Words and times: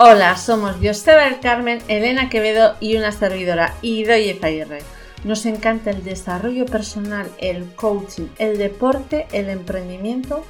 Hola, 0.00 0.36
somos 0.36 0.76
Joseba 0.80 1.24
del 1.24 1.40
Carmen, 1.40 1.82
Elena 1.88 2.28
Quevedo 2.28 2.76
y 2.78 2.96
una 2.96 3.10
servidora, 3.10 3.74
Idoye 3.82 4.38
Aguirre. 4.40 4.78
Nos 5.24 5.44
encanta 5.44 5.90
el 5.90 6.04
desarrollo 6.04 6.66
personal, 6.66 7.28
el 7.38 7.64
coaching, 7.74 8.28
el 8.38 8.58
deporte, 8.58 9.26
el 9.32 9.48
emprendimiento 9.48 10.44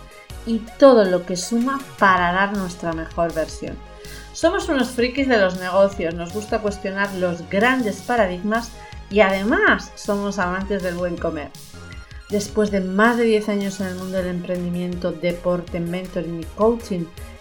y 0.45 0.59
todo 0.79 1.07
lo 1.07 1.25
que 1.25 1.37
suma 1.37 1.81
para 1.99 2.31
dar 2.33 2.55
nuestra 2.59 2.93
mejor 2.93 3.33
versión. 3.33 3.75
Somos 4.35 4.69
unos 4.69 4.91
frikis 4.91 5.29
de 5.29 5.39
los 5.39 5.59
negocios, 5.59 6.13
nos 6.13 6.35
gusta 6.35 6.59
cuestionar 6.59 7.15
los 7.15 7.49
grandes 7.49 8.03
paradigmas 8.03 8.73
y 9.09 9.21
además 9.21 9.93
somos 9.95 10.39
amantes 10.39 10.83
del 10.83 10.97
buen 10.97 11.17
comer. 11.17 11.49
Después 12.29 12.71
de 12.71 12.83
más 12.83 13.17
de 13.17 13.25
10 13.25 13.49
años 13.49 13.81
en 13.81 13.87
el 13.87 13.95
mundo 13.95 14.19
del 14.19 14.27
emprendimiento, 14.27 15.11
deporte, 15.11 15.81
mentoring 15.81 16.43
y 16.43 16.45
coaching, 16.45 17.07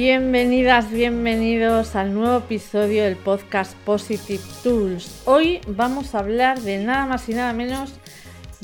Bienvenidas, 0.00 0.92
bienvenidos 0.92 1.96
al 1.96 2.14
nuevo 2.14 2.38
episodio 2.38 3.02
del 3.02 3.16
podcast 3.16 3.76
Positive 3.78 4.40
Tools. 4.62 5.22
Hoy 5.24 5.58
vamos 5.66 6.14
a 6.14 6.20
hablar 6.20 6.60
de 6.60 6.78
nada 6.78 7.06
más 7.06 7.28
y 7.28 7.34
nada 7.34 7.52
menos 7.52 7.94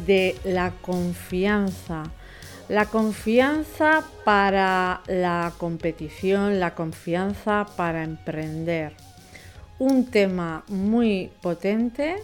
de 0.07 0.37
la 0.45 0.71
confianza. 0.81 2.05
La 2.69 2.87
confianza 2.87 4.05
para 4.25 5.01
la 5.09 5.53
competición, 5.59 6.61
la 6.61 6.77
confianza 6.77 7.67
para 7.77 8.05
emprender. 8.05 8.93
Un 9.81 10.09
tema 10.12 10.62
muy 10.69 11.33
potente. 11.43 12.15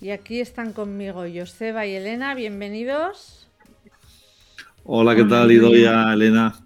Y 0.00 0.08
aquí 0.08 0.40
están 0.40 0.72
conmigo 0.72 1.26
Joseba 1.32 1.84
y 1.84 1.96
Elena. 1.96 2.34
Bienvenidos. 2.34 3.46
Hola, 4.84 5.14
¿qué 5.14 5.24
tal, 5.24 5.52
Idoia, 5.52 6.14
Elena? 6.14 6.62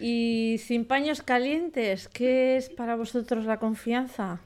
Y 0.00 0.56
sin 0.58 0.84
paños 0.84 1.22
calientes, 1.22 2.08
¿qué 2.08 2.56
es 2.56 2.70
para 2.70 2.96
vosotros 2.96 3.44
la 3.44 3.58
confianza? 3.58 4.40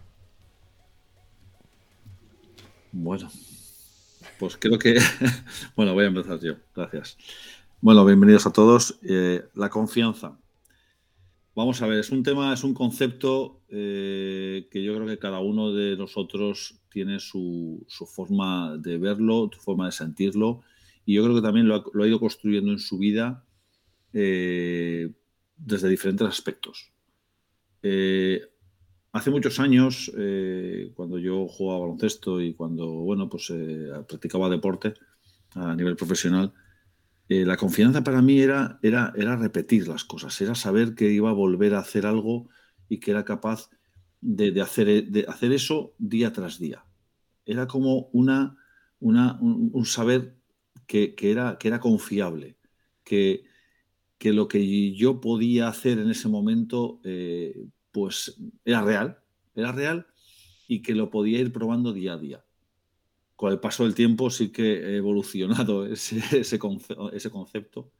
Bueno, 2.92 3.30
pues 4.38 4.56
creo 4.56 4.78
que... 4.78 4.98
bueno, 5.76 5.94
voy 5.94 6.04
a 6.04 6.08
empezar 6.08 6.40
yo, 6.40 6.54
gracias. 6.74 7.16
Bueno, 7.80 8.04
bienvenidos 8.04 8.46
a 8.46 8.52
todos. 8.52 8.98
Eh, 9.02 9.44
la 9.54 9.70
confianza. 9.70 10.38
Vamos 11.54 11.82
a 11.82 11.86
ver, 11.86 11.98
es 11.98 12.10
un 12.10 12.22
tema, 12.22 12.52
es 12.52 12.62
un 12.62 12.72
concepto 12.72 13.62
eh, 13.68 14.68
que 14.70 14.82
yo 14.82 14.94
creo 14.94 15.06
que 15.06 15.18
cada 15.18 15.40
uno 15.40 15.72
de 15.72 15.96
nosotros 15.96 16.80
tiene 16.88 17.18
su, 17.18 17.84
forma 17.88 18.76
de 18.78 18.96
verlo, 18.96 19.50
su 19.52 19.60
forma 19.60 19.86
de 19.86 19.92
sentirlo, 19.92 20.62
y 21.04 21.14
yo 21.14 21.24
creo 21.24 21.34
que 21.34 21.42
también 21.42 21.66
lo 21.66 21.74
ha, 21.74 22.06
ido 22.06 22.20
construyendo 22.20 22.70
en 22.70 22.78
su 22.78 22.98
vida 22.98 23.44
eh, 24.12 25.10
desde 25.58 25.88
diferentes 25.88 26.26
aspectos. 26.26 26.92
Eh, 27.82 28.40
hace 29.12 29.30
muchos 29.30 29.60
años, 29.60 30.10
eh, 30.16 30.92
cuando 30.94 31.18
yo 31.18 31.46
jugaba 31.48 31.80
baloncesto 31.80 32.40
y 32.40 32.54
cuando 32.54 32.86
bueno, 32.86 33.28
pues, 33.28 33.50
eh, 33.50 33.90
practicaba 34.08 34.48
deporte 34.48 34.94
a 35.54 35.74
nivel 35.74 35.96
profesional, 35.96 36.52
la 37.30 37.58
confianza 37.58 38.02
para 38.02 38.22
mí 38.22 38.40
era, 38.40 38.78
era, 38.82 39.12
era 39.14 39.36
repetir 39.36 39.86
las 39.86 40.02
cosas, 40.02 40.40
era 40.40 40.54
saber 40.54 40.94
que 40.94 41.10
iba 41.10 41.28
a 41.28 41.34
volver 41.34 41.74
a 41.74 41.80
hacer 41.80 42.06
algo 42.06 42.48
y 42.88 43.00
que 43.00 43.10
era 43.10 43.26
capaz 43.26 43.68
de, 44.22 44.58
hacer, 44.62 45.08
de 45.08 45.26
hacer 45.28 45.52
eso 45.52 45.94
día 45.98 46.32
tras 46.32 46.58
día. 46.58 46.84
Era 47.44 47.66
como 47.66 48.08
una, 48.12 48.56
una 48.98 49.38
un, 49.40 49.84
saber 49.84 50.36
que, 50.86 51.14
era, 51.20 51.58
que 51.58 51.68
era 51.68 51.80
confiable, 51.80 52.56
que, 53.04 53.44
que 54.18 54.32
lo 54.32 54.48
que 54.48 54.92
yo 54.94 55.20
podía 55.20 55.68
hacer 55.68 55.98
en 55.98 56.10
ese 56.10 56.28
momento, 56.28 57.00
eh, 57.04 57.66
pues 57.92 58.36
era 58.64 58.82
real, 58.82 59.18
era 59.54 59.72
real 59.72 60.06
y 60.66 60.82
que 60.82 60.94
lo 60.94 61.10
podía 61.10 61.38
ir 61.38 61.52
probando 61.52 61.92
día 61.92 62.14
a 62.14 62.18
día. 62.18 62.44
Con 63.36 63.52
el 63.52 63.60
paso 63.60 63.84
del 63.84 63.94
tiempo 63.94 64.30
sí 64.30 64.50
que 64.50 64.74
he 64.74 64.96
evolucionado 64.96 65.86
ese, 65.92 66.20
ese, 66.36 66.58
concepto 66.58 67.92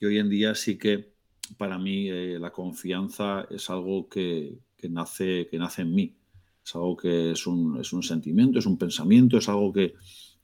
y 0.00 0.06
hoy 0.06 0.18
en 0.18 0.28
día 0.28 0.54
sí 0.54 0.76
que 0.76 1.14
para 1.56 1.78
mí 1.78 2.08
eh, 2.10 2.38
la 2.40 2.52
confianza 2.52 3.46
es 3.48 3.70
algo 3.70 4.08
que, 4.08 4.58
nace, 4.90 5.46
que 5.48 5.58
nace 5.58 5.82
en 5.82 5.94
mí, 5.94 6.16
es 6.64 6.74
algo 6.74 6.96
que 6.96 7.30
es 7.30 7.46
un, 7.46 7.80
es 7.80 7.92
un 7.92 8.02
sentimiento, 8.02 8.58
es 8.58 8.66
un 8.66 8.76
pensamiento, 8.76 9.38
es 9.38 9.48
algo 9.48 9.72
que, 9.72 9.94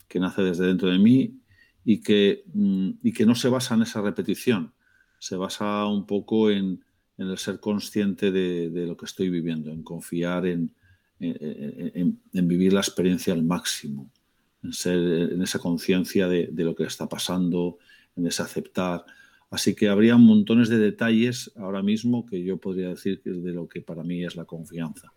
que 0.06 0.20
nace 0.20 0.42
desde 0.42 0.66
dentro 0.66 0.88
de 0.88 0.98
mí 1.00 1.40
y 1.84 2.00
que, 2.00 2.44
mm, 2.54 2.90
y 3.02 3.12
que 3.12 3.26
no 3.26 3.34
se 3.34 3.48
basa 3.48 3.74
en 3.74 3.82
esa 3.82 4.00
repetición, 4.00 4.72
se 5.22 5.36
basa 5.36 5.86
un 5.86 6.04
poco 6.04 6.50
en, 6.50 6.84
el 7.16 7.38
ser 7.38 7.60
consciente 7.60 8.32
de, 8.32 8.86
lo 8.88 8.96
que 8.96 9.04
estoy 9.04 9.30
viviendo, 9.30 9.70
en 9.70 9.84
confiar 9.84 10.46
en, 10.46 10.74
vivir 12.32 12.72
la 12.72 12.80
experiencia 12.80 13.32
al 13.32 13.44
máximo, 13.44 14.10
en, 14.64 15.40
esa 15.40 15.60
conciencia 15.60 16.26
de, 16.26 16.50
lo 16.64 16.74
que 16.74 16.82
está 16.82 17.08
pasando, 17.08 17.78
en 18.16 18.26
ese 18.26 18.42
aceptar. 18.42 19.04
Así 19.48 19.76
que 19.76 19.88
habría 19.88 20.16
montones 20.16 20.68
de 20.68 20.78
detalles 20.78 21.52
ahora 21.54 21.84
mismo 21.84 22.26
que 22.26 22.42
yo 22.42 22.56
podría 22.56 22.88
decir 22.88 23.22
de 23.22 23.52
lo 23.52 23.68
que 23.68 23.80
para 23.80 24.02
mí 24.02 24.24
es 24.24 24.34
la 24.34 24.44
confianza. 24.44 25.12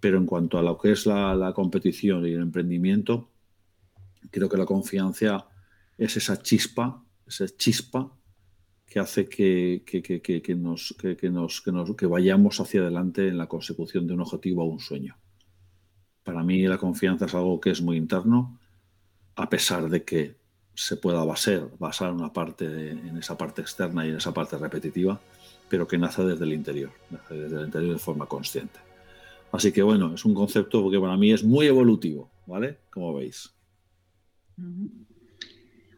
Pero 0.00 0.18
en 0.18 0.26
cuanto 0.26 0.58
a 0.58 0.62
lo 0.62 0.76
que 0.76 0.90
es 0.90 1.06
la 1.06 1.52
competición 1.54 2.26
y 2.26 2.32
el 2.32 2.42
emprendimiento, 2.42 3.30
creo 4.32 4.48
que 4.48 4.56
la 4.56 4.66
confianza 4.66 5.46
es 5.96 6.16
esa 6.16 6.42
chispa, 6.42 7.00
esa 7.28 7.46
chispa 7.46 8.12
que 8.86 9.00
hace 9.00 9.28
que, 9.28 9.82
nos, 10.56 10.96
nos, 11.32 11.66
nos, 11.66 11.96
que 11.96 12.06
vayamos 12.06 12.60
hacia 12.60 12.80
adelante 12.80 13.28
en 13.28 13.38
la 13.38 13.48
consecución 13.48 14.06
de 14.06 14.14
un 14.14 14.20
objetivo 14.20 14.62
o 14.62 14.66
un 14.66 14.80
sueño. 14.80 15.16
Para 16.22 16.42
mí 16.42 16.62
la 16.66 16.78
confianza 16.78 17.26
es 17.26 17.34
algo 17.34 17.60
que 17.60 17.70
es 17.70 17.82
muy 17.82 17.96
interno, 17.96 18.58
a 19.34 19.48
pesar 19.48 19.88
de 19.88 20.04
que 20.04 20.36
se 20.74 20.96
pueda 20.96 21.24
basar, 21.24 21.70
basar 21.78 22.12
una 22.12 22.32
parte 22.32 22.90
en 22.90 23.16
esa 23.16 23.36
parte 23.36 23.62
externa 23.62 24.06
y 24.06 24.10
en 24.10 24.16
esa 24.16 24.32
parte 24.32 24.58
repetitiva, 24.58 25.20
pero 25.68 25.88
que 25.88 25.98
nace 25.98 26.22
desde 26.22 26.44
el 26.44 26.52
interior, 26.52 26.90
nace 27.10 27.34
desde 27.34 27.56
el 27.56 27.66
interior 27.66 27.92
de 27.94 27.98
forma 27.98 28.26
consciente. 28.26 28.78
Así 29.52 29.72
que 29.72 29.82
bueno, 29.82 30.14
es 30.14 30.24
un 30.24 30.34
concepto 30.34 30.90
que 30.90 31.00
para 31.00 31.16
mí 31.16 31.32
es 31.32 31.42
muy 31.42 31.66
evolutivo, 31.66 32.30
¿vale? 32.46 32.78
Como 32.90 33.14
veis. 33.14 33.52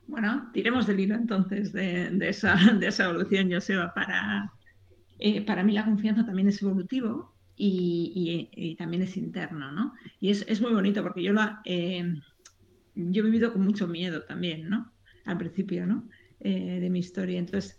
Bueno, 0.09 0.51
tiremos 0.55 0.87
del 0.87 1.01
hilo 1.01 1.15
entonces 1.15 1.71
de, 1.73 2.09
esa, 2.23 2.57
de 2.81 2.89
esa, 2.89 3.05
evolución, 3.05 3.53
Joseba. 3.53 3.93
Para, 3.95 4.51
eh, 5.19 5.45
para 5.45 5.63
mí 5.63 5.73
la 5.73 5.85
confianza 5.85 6.25
también 6.25 6.49
es 6.49 6.63
evolutivo 6.63 7.35
y, 7.57 8.75
también 8.79 9.03
es 9.03 9.17
interno, 9.19 9.71
¿no? 9.71 9.93
Y 10.19 10.31
es, 10.31 10.61
muy 10.63 10.73
bonito 10.73 11.03
porque 11.03 11.23
yo, 11.23 11.35
la, 11.35 11.61
eh, 11.67 12.15
yo 12.95 13.23
he 13.23 13.27
vivido 13.27 13.53
con 13.53 13.63
mucho 13.63 13.87
miedo 13.87 14.23
también, 14.23 14.71
¿no? 14.71 14.91
Al 15.27 15.37
principio, 15.37 15.87
¿no? 15.87 16.09
Eh, 16.41 16.81
de 16.81 16.89
mi 16.89 17.01
historia. 17.01 17.39
Entonces, 17.39 17.79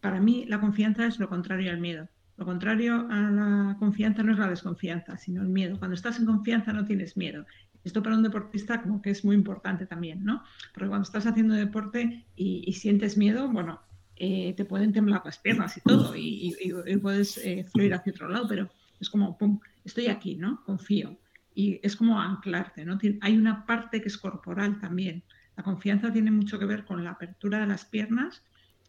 para 0.00 0.20
mí 0.20 0.44
la 0.46 0.60
confianza 0.60 1.06
es 1.06 1.18
lo 1.18 1.28
contrario 1.28 1.72
al 1.72 1.80
miedo. 1.80 2.08
Lo 2.36 2.44
contrario 2.44 3.08
a 3.10 3.30
la 3.30 3.76
confianza 3.80 4.22
no 4.22 4.32
es 4.32 4.38
la 4.38 4.48
desconfianza, 4.48 5.16
sino 5.16 5.42
el 5.42 5.48
miedo. 5.48 5.76
Cuando 5.78 5.96
estás 5.96 6.20
en 6.20 6.26
confianza 6.26 6.72
no 6.72 6.84
tienes 6.84 7.16
miedo. 7.16 7.46
Esto 7.86 8.02
para 8.02 8.16
un 8.16 8.24
deportista 8.24 8.82
como 8.82 9.00
que 9.00 9.10
es 9.10 9.24
muy 9.24 9.36
importante 9.36 9.86
también, 9.86 10.24
¿no? 10.24 10.42
Porque 10.74 10.88
cuando 10.88 11.04
estás 11.04 11.24
haciendo 11.24 11.54
deporte 11.54 12.26
y, 12.34 12.72
sientes 12.72 13.16
miedo, 13.16 13.48
bueno, 13.48 13.80
eh, 14.16 14.54
te 14.56 14.64
pueden 14.64 14.92
temblar 14.92 15.22
las 15.24 15.38
piernas 15.38 15.76
y 15.76 15.80
todo, 15.82 16.12
y, 16.16 16.52
puedes 17.00 17.38
eh, 17.38 17.64
fluir 17.72 17.94
hacia 17.94 18.10
otro 18.10 18.28
lado, 18.28 18.48
pero 18.48 18.68
es 18.98 19.08
como, 19.08 19.38
pum, 19.38 19.60
estoy 19.84 20.08
aquí, 20.08 20.34
¿no? 20.34 20.64
Confío. 20.64 21.16
Y 21.54 21.78
es 21.80 21.94
como 21.94 22.20
anclarte, 22.20 22.84
¿no? 22.84 22.98
Hay 23.20 23.38
una 23.38 23.64
parte 23.66 24.02
que 24.02 24.08
es 24.08 24.18
corporal 24.18 24.80
también. 24.80 25.22
La 25.56 25.62
confianza 25.62 26.12
tiene 26.12 26.32
mucho 26.32 26.58
que 26.58 26.66
ver 26.66 26.84
con 26.86 27.04
la 27.04 27.10
apertura 27.10 27.60
de 27.60 27.68
las 27.68 27.84
piernas, 27.84 28.42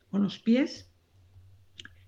con 0.10 0.24
los 0.24 0.40
pies 0.40 0.90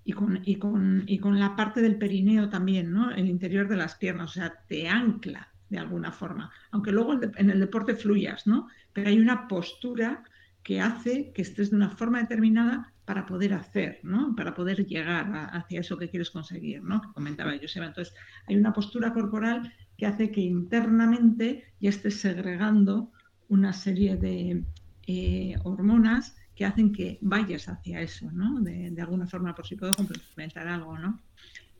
y 0.04 0.14
con, 0.14 1.40
la 1.40 1.56
parte 1.56 1.82
del 1.82 2.00
perineo 2.00 2.50
también, 2.50 2.92
¿no? 2.92 3.12
El 3.12 3.30
interior 3.30 3.68
de 3.68 3.78
las 3.78 3.94
piernas, 3.94 4.32
o 4.32 4.34
sea, 4.34 4.64
te 4.68 4.90
ancla 4.90 5.50
de 5.70 5.78
alguna 5.78 6.12
forma, 6.12 6.52
aunque 6.72 6.92
luego 6.92 7.20
en 7.22 7.50
el 7.50 7.60
deporte 7.60 7.96
fluyas, 7.96 8.48
¿no? 8.48 8.68
Pero 8.94 9.10
hay 9.10 9.20
una 9.20 9.48
postura 9.48 10.24
que 10.64 10.82
hace 10.82 11.32
que 11.34 11.42
estés 11.42 11.70
de 11.70 11.78
una 11.78 11.90
forma 11.90 12.20
determinada 12.20 12.94
para 13.06 13.26
poder 13.26 13.54
hacer, 13.54 14.00
¿no? 14.04 14.36
Para 14.36 14.54
poder 14.54 14.86
llegar 14.86 15.32
hacia 15.52 15.80
eso 15.80 15.98
que 15.98 16.10
quieres 16.10 16.30
conseguir, 16.30 16.84
¿no? 16.84 17.02
Que 17.02 17.12
comentaba 17.12 17.58
Joseba. 17.60 17.88
Entonces, 17.88 18.14
hay 18.46 18.56
una 18.56 18.72
postura 18.72 19.14
corporal 19.14 19.74
que 19.98 20.06
hace 20.06 20.30
que 20.32 20.42
internamente 20.42 21.64
ya 21.80 21.90
estés 21.90 22.22
segregando 22.22 23.12
una 23.48 23.74
serie 23.74 24.16
de 24.16 24.64
eh, 25.08 25.56
hormonas 25.64 26.36
que 26.56 26.66
hacen 26.66 26.92
que 26.92 27.18
vayas 27.22 27.68
hacia 27.68 28.00
eso, 28.02 28.30
¿no? 28.32 28.60
De, 28.62 28.94
alguna 29.02 29.26
forma, 29.26 29.56
por 29.56 29.66
si 29.66 29.76
puedo 29.76 29.94
complementar 29.94 30.68
algo, 30.68 30.98
¿no? 31.00 31.20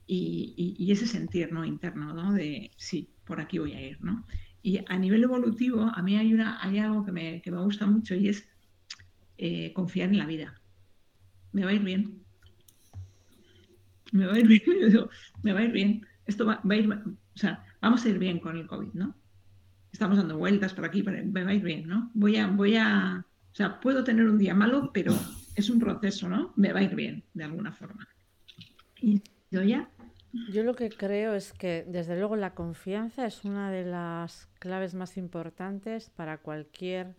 Y, 0.08 0.92
ese 0.92 1.06
sentir, 1.06 1.54
¿no? 1.54 1.64
Interno, 1.64 2.12
¿no? 2.12 2.34
De, 2.34 2.72
sí, 2.76 3.08
por 3.30 3.40
aquí 3.40 3.60
voy 3.60 3.74
a 3.74 3.82
ir, 3.82 4.04
¿no? 4.04 4.26
Y 4.64 4.80
a 4.88 4.98
nivel 4.98 5.24
evolutivo, 5.24 5.84
a 5.84 6.02
mí 6.02 6.18
hay, 6.18 6.34
una, 6.34 6.62
hay 6.62 6.80
algo 6.80 7.06
que 7.06 7.12
me, 7.12 7.42
que 7.44 7.52
me 7.52 7.62
gusta 7.62 7.86
mucho 7.86 8.16
y 8.16 8.28
es 8.28 8.50
eh, 9.38 9.72
confiar 9.72 10.10
en 10.10 10.18
la 10.18 10.26
vida. 10.26 10.60
Me 11.54 11.64
va 11.64 11.70
a 11.70 11.74
ir 11.74 11.84
bien. 11.84 12.24
Me 14.12 14.26
va 14.26 14.34
a 14.34 14.40
ir 14.40 14.48
bien. 14.48 14.62
me 15.44 15.54
va 15.54 15.60
a 15.60 15.64
ir 15.64 15.72
bien. 15.72 16.06
Esto 16.26 16.46
va, 16.48 16.60
a 16.68 16.76
ir, 16.76 16.92
o 16.92 17.38
sea, 17.38 17.64
vamos 17.82 18.04
a 18.04 18.10
ir 18.10 18.18
bien 18.18 18.40
con 18.40 18.58
el 18.58 18.66
COVID, 18.66 18.94
¿no? 18.94 19.16
Estamos 19.92 20.18
dando 20.18 20.38
vueltas 20.38 20.74
por 20.74 20.86
aquí, 20.86 21.04
pero 21.04 21.24
me 21.24 21.44
va 21.44 21.52
a 21.52 21.54
ir 21.54 21.64
bien, 21.64 21.88
¿no? 21.88 22.10
Voy 22.16 22.36
a, 22.38 22.48
voy 22.48 22.76
a, 22.78 23.24
o 23.52 23.56
sea, 23.56 23.80
puedo 23.80 24.04
tener 24.04 24.28
un 24.28 24.40
día 24.40 24.56
malo, 24.56 24.90
pero 24.92 25.14
es 25.56 25.70
un 25.70 25.80
proceso, 25.80 26.28
¿no? 26.28 26.54
Me 26.56 26.74
va 26.74 26.80
a 26.80 26.84
ir 26.84 26.96
bien, 26.96 27.24
de 27.36 27.44
alguna 27.44 27.72
forma. 27.72 28.08
Y 29.00 29.22
yo 29.52 29.62
ya. 29.62 29.88
Yo 30.52 30.64
lo 30.64 30.76
que 30.76 30.90
creo 30.90 31.34
es 31.34 31.54
que, 31.54 31.86
desde 31.88 32.18
luego, 32.18 32.36
la 32.36 32.54
confianza 32.54 33.26
es 33.26 33.46
una 33.46 33.72
de 33.72 33.84
las 33.84 34.48
claves 34.60 34.94
más 34.94 35.18
importantes 35.18 36.10
para 36.12 36.38
cualquier 36.38 37.16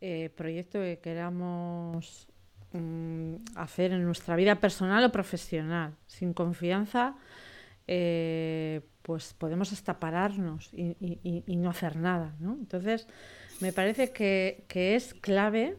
eh, 0.00 0.30
proyecto 0.36 0.78
que 0.78 1.00
queramos 1.02 2.28
mm, 2.72 3.34
hacer 3.56 3.92
en 3.92 4.04
nuestra 4.04 4.36
vida 4.36 4.60
personal 4.60 5.02
o 5.04 5.10
profesional. 5.10 5.96
Sin 6.06 6.32
confianza, 6.32 7.16
eh, 7.88 8.82
pues 9.02 9.34
podemos 9.34 9.72
hasta 9.72 9.98
pararnos 9.98 10.70
y, 10.74 11.56
no 11.56 11.70
hacer 11.70 11.96
nada. 11.96 12.36
Entonces, 12.40 13.08
me 13.60 13.72
parece 13.72 14.12
que, 14.12 14.64
es 14.94 15.14
clave 15.14 15.78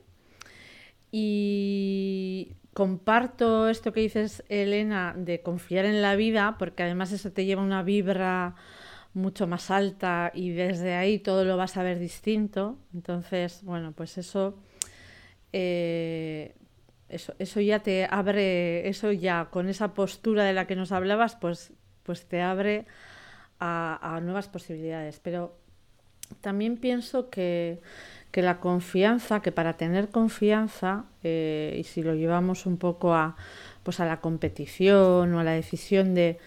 y 1.12 2.54
comparto 2.80 3.68
esto 3.68 3.92
que 3.92 4.00
dices, 4.00 4.42
Elena, 4.48 5.14
de 5.14 5.42
confiar 5.42 5.84
en 5.84 6.02
la 6.02 6.16
vida, 6.16 6.56
porque 6.58 6.84
además 6.84 7.12
eso 7.12 7.30
te 7.30 7.44
lleva 7.44 7.62
a 7.62 7.66
una 7.66 7.84
vibra 7.84 8.56
mucho 9.14 9.48
más 9.48 9.70
alta 9.70 10.32
y 10.34 10.52
desde 10.52 10.94
ahí 10.96 11.20
todo 11.20 11.44
lo 11.44 11.58
vas 11.58 11.76
a 11.76 11.84
ver 11.84 12.00
distinto. 12.00 12.78
Entonces, 12.94 13.66
bueno, 13.66 13.92
pues 13.92 14.18
eso, 14.18 14.58
eh, 15.52 16.56
eso, 17.10 17.34
eso 17.38 17.60
ya 17.60 17.80
te 17.80 18.08
abre, 18.10 18.88
eso 18.88 19.12
ya 19.12 19.50
con 19.52 19.68
esa 19.68 19.94
postura 19.94 20.46
de 20.46 20.54
la 20.54 20.66
que 20.66 20.78
nos 20.78 20.94
hablabas, 20.94 21.36
pues, 21.36 21.74
pues 22.04 22.30
te 22.30 22.42
abre 22.42 22.86
a, 23.60 24.22
nuevas 24.24 24.48
posibilidades. 24.48 25.20
Pero 25.20 25.58
también 26.40 26.78
pienso 26.78 27.30
que, 27.30 27.82
la 28.36 28.60
confianza, 28.60 29.42
que 29.42 29.52
para 29.52 29.74
tener 29.74 30.10
confianza, 30.10 31.06
eh, 31.24 31.76
y 31.80 31.84
si 31.84 32.04
lo 32.04 32.16
llevamos 32.16 32.66
un 32.66 32.78
poco 32.78 33.14
a, 33.14 33.36
pues 33.84 34.00
a 34.00 34.06
la 34.06 34.22
competición 34.22 35.34
o 35.34 35.40
a 35.40 35.44
la 35.44 35.52
decisión 35.52 36.14
de 36.14 36.38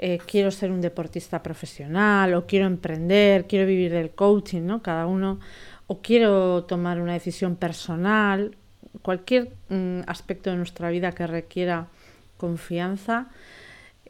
eh, 0.00 0.18
quiero 0.26 0.50
ser 0.50 0.70
un 0.70 0.80
deportista 0.80 1.42
profesional 1.42 2.34
o 2.34 2.46
quiero 2.46 2.66
emprender, 2.66 3.46
quiero 3.46 3.66
vivir 3.66 3.92
del 3.92 4.10
coaching, 4.10 4.62
¿no? 4.62 4.82
Cada 4.82 5.06
uno, 5.06 5.40
o 5.88 6.00
quiero 6.00 6.64
tomar 6.64 7.00
una 7.00 7.14
decisión 7.14 7.56
personal, 7.56 8.56
cualquier 9.02 9.52
mm, 9.68 10.00
aspecto 10.06 10.50
de 10.50 10.56
nuestra 10.56 10.90
vida 10.90 11.12
que 11.12 11.26
requiera 11.26 11.88
confianza, 12.36 13.28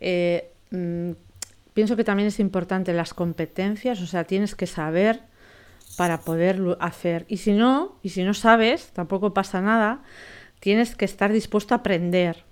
eh, 0.00 0.50
mm, 0.70 1.12
pienso 1.72 1.96
que 1.96 2.04
también 2.04 2.28
es 2.28 2.40
importante 2.40 2.92
las 2.92 3.14
competencias, 3.14 4.02
o 4.02 4.06
sea, 4.06 4.24
tienes 4.24 4.54
que 4.54 4.66
saber 4.66 5.22
para 5.98 6.20
poderlo 6.20 6.76
hacer. 6.78 7.24
Y 7.26 7.38
si 7.38 7.50
no, 7.50 7.96
y 8.04 8.10
si 8.10 8.22
no 8.22 8.32
sabes, 8.32 8.90
tampoco 8.92 9.34
pasa 9.34 9.60
nada, 9.60 10.00
tienes 10.60 10.94
que 10.94 11.04
estar 11.04 11.32
dispuesto 11.32 11.74
a 11.74 11.78
aprender. 11.78 12.44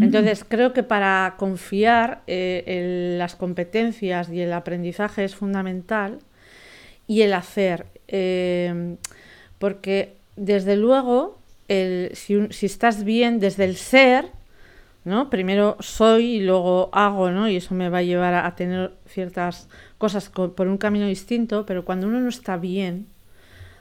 Entonces, 0.00 0.44
creo 0.48 0.72
que 0.72 0.84
para 0.84 1.34
confiar 1.36 2.22
eh, 2.28 2.62
en 2.66 3.18
las 3.18 3.34
competencias 3.34 4.30
y 4.30 4.40
el 4.40 4.52
aprendizaje 4.52 5.24
es 5.24 5.34
fundamental 5.34 6.20
y 7.08 7.22
el 7.22 7.32
hacer. 7.34 7.86
Eh, 8.06 8.94
porque, 9.58 10.14
desde 10.36 10.76
luego, 10.76 11.40
si, 11.66 12.46
si, 12.50 12.66
estás 12.66 13.02
bien 13.02 13.40
desde 13.40 13.64
el 13.64 13.74
ser, 13.74 14.26
¿no? 15.04 15.30
Primero 15.30 15.76
soy 15.80 16.36
y 16.36 16.40
luego 16.40 16.90
hago, 16.92 17.30
¿no? 17.30 17.48
Y 17.48 17.56
eso 17.56 17.74
me 17.74 17.88
va 17.88 17.98
a 17.98 18.02
llevar 18.02 18.34
a, 18.34 18.54
tener 18.56 18.92
ciertas 19.06 19.68
cosas 19.98 20.28
por 20.30 20.66
un 20.68 20.78
camino 20.78 21.06
distinto, 21.06 21.66
pero 21.66 21.84
cuando 21.84 22.06
uno 22.06 22.20
no 22.20 22.28
está 22.28 22.56
bien, 22.56 23.06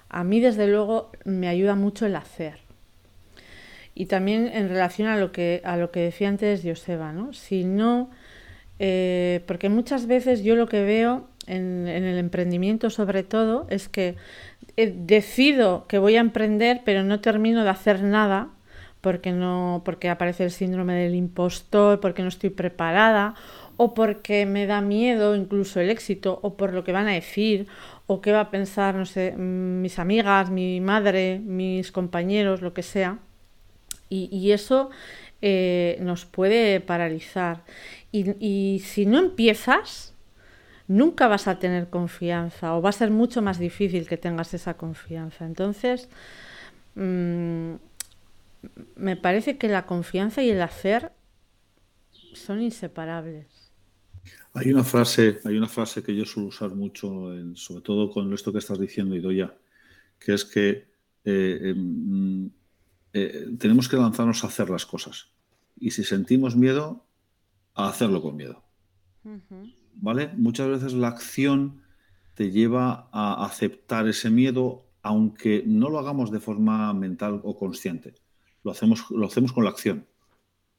a 0.09 0.23
mí 0.23 0.39
desde 0.39 0.67
luego 0.67 1.11
me 1.25 1.47
ayuda 1.47 1.75
mucho 1.75 2.05
el 2.05 2.15
hacer. 2.15 2.59
Y 3.95 4.07
también 4.07 4.47
en 4.47 4.69
relación 4.69 5.07
a 5.07 5.17
lo 5.17 5.31
que, 5.31 5.61
a 5.63 5.77
lo 5.77 5.91
que 5.91 6.01
decía 6.01 6.29
antes 6.29 6.61
Joseba, 6.63 7.11
¿no? 7.13 7.33
Si 7.33 7.63
no, 7.63 8.09
eh, 8.79 9.43
porque 9.47 9.69
muchas 9.69 10.07
veces 10.07 10.43
yo 10.43 10.55
lo 10.55 10.67
que 10.67 10.83
veo 10.83 11.27
en, 11.47 11.87
el 11.87 12.17
emprendimiento 12.17 12.89
sobre 12.89 13.23
todo 13.23 13.67
es 13.69 13.89
que 13.89 14.15
eh, 14.77 14.93
decido 14.95 15.85
que 15.87 15.97
voy 15.99 16.15
a 16.15 16.21
emprender, 16.21 16.81
pero 16.85 17.03
no 17.03 17.19
termino 17.19 17.63
de 17.63 17.69
hacer 17.69 18.01
nada 18.03 18.49
porque 19.03 19.33
no, 19.33 19.81
porque 19.83 20.07
aparece 20.09 20.45
el 20.45 20.51
síndrome 20.51 20.93
del 20.93 21.13
impostor, 21.13 21.99
porque 21.99 22.21
no 22.21 22.29
estoy 22.29 22.51
preparada, 22.51 23.35
o 23.75 23.93
porque 23.93 24.45
me 24.45 24.65
da 24.65 24.79
miedo 24.79 25.35
incluso 25.35 25.81
el 25.81 25.89
éxito, 25.89 26.39
o 26.41 26.55
por 26.55 26.71
lo 26.71 26.85
que 26.85 26.93
van 26.93 27.09
a 27.09 27.11
decir, 27.11 27.67
o 28.07 28.21
qué 28.21 28.31
va 28.31 28.39
a 28.39 28.49
pensar, 28.49 28.95
no 28.95 29.05
sé, 29.05 29.33
mm, 29.33 29.81
mis 29.81 29.99
amigas, 29.99 30.49
mi 30.49 30.79
madre, 30.79 31.39
mis 31.39 31.91
compañeros, 31.91 32.61
lo 32.61 32.73
que 32.73 32.81
sea. 32.81 33.19
Y, 34.09 34.51
eso 34.51 34.89
eh, 35.41 35.97
nos 35.99 36.25
puede 36.25 36.79
paralizar. 36.79 37.63
Y, 38.11 38.79
si 38.85 39.05
no 39.05 39.19
empiezas, 39.19 40.13
nunca 40.87 41.27
vas 41.27 41.47
a 41.49 41.59
tener 41.59 41.89
confianza 41.89 42.75
o 42.75 42.81
va 42.81 42.89
a 42.89 42.93
ser 42.93 43.11
mucho 43.11 43.41
más 43.41 43.59
difícil 43.59 44.07
que 44.07 44.17
tengas 44.17 44.53
esa 44.53 44.75
confianza. 44.75 45.45
Entonces, 45.45 46.09
mm, 46.95 47.73
me 49.03 49.17
parece 49.17 49.57
que 49.57 49.67
la 49.67 49.85
confianza 49.85 50.41
y 50.41 50.49
el 50.49 50.61
hacer 50.61 51.11
son 52.33 52.61
inseparables. 52.61 53.47
Hay 54.53 54.71
una 54.71 54.83
frase, 54.83 55.39
hay 55.43 55.57
una 55.57 55.67
frase 55.67 56.01
que 56.01 56.15
yo 56.15 56.25
suelo 56.25 56.47
usar 56.47 56.69
mucho, 56.69 57.31
sobre 57.55 57.81
todo 57.81 58.09
con 58.09 58.31
esto 58.33 58.53
que 58.53 58.59
estás 58.59 58.79
diciendo, 58.79 59.15
Idoya, 59.15 59.57
que 60.19 60.33
es 60.33 60.45
que 60.45 60.87
eh, 61.25 61.73
em, 61.75 62.49
eh, 63.11 63.47
tenemos 63.59 63.89
que 63.89 63.97
lanzarnos 63.97 64.43
a 64.43 64.47
hacer 64.47 64.69
las 64.69 64.85
cosas. 64.85 65.27
Y 65.77 65.91
si 65.91 66.03
sentimos 66.05 66.55
miedo, 66.55 67.05
a 67.75 67.89
hacerlo 67.89 68.21
con 68.21 68.37
miedo. 68.37 68.63
¿Vale? 69.95 70.31
Muchas 70.37 70.69
veces 70.69 70.93
la 70.93 71.09
acción 71.09 71.81
te 72.35 72.51
lleva 72.51 73.09
a 73.11 73.45
aceptar 73.45 74.07
ese 74.07 74.29
miedo, 74.29 74.85
aunque 75.01 75.63
no 75.65 75.89
lo 75.89 75.99
hagamos 75.99 76.31
de 76.31 76.39
forma 76.39 76.93
mental 76.93 77.41
o 77.43 77.57
consciente. 77.57 78.13
Lo 78.63 78.71
hacemos, 78.71 79.09
lo 79.11 79.25
hacemos 79.25 79.53
con 79.53 79.63
la 79.63 79.69
acción. 79.69 80.05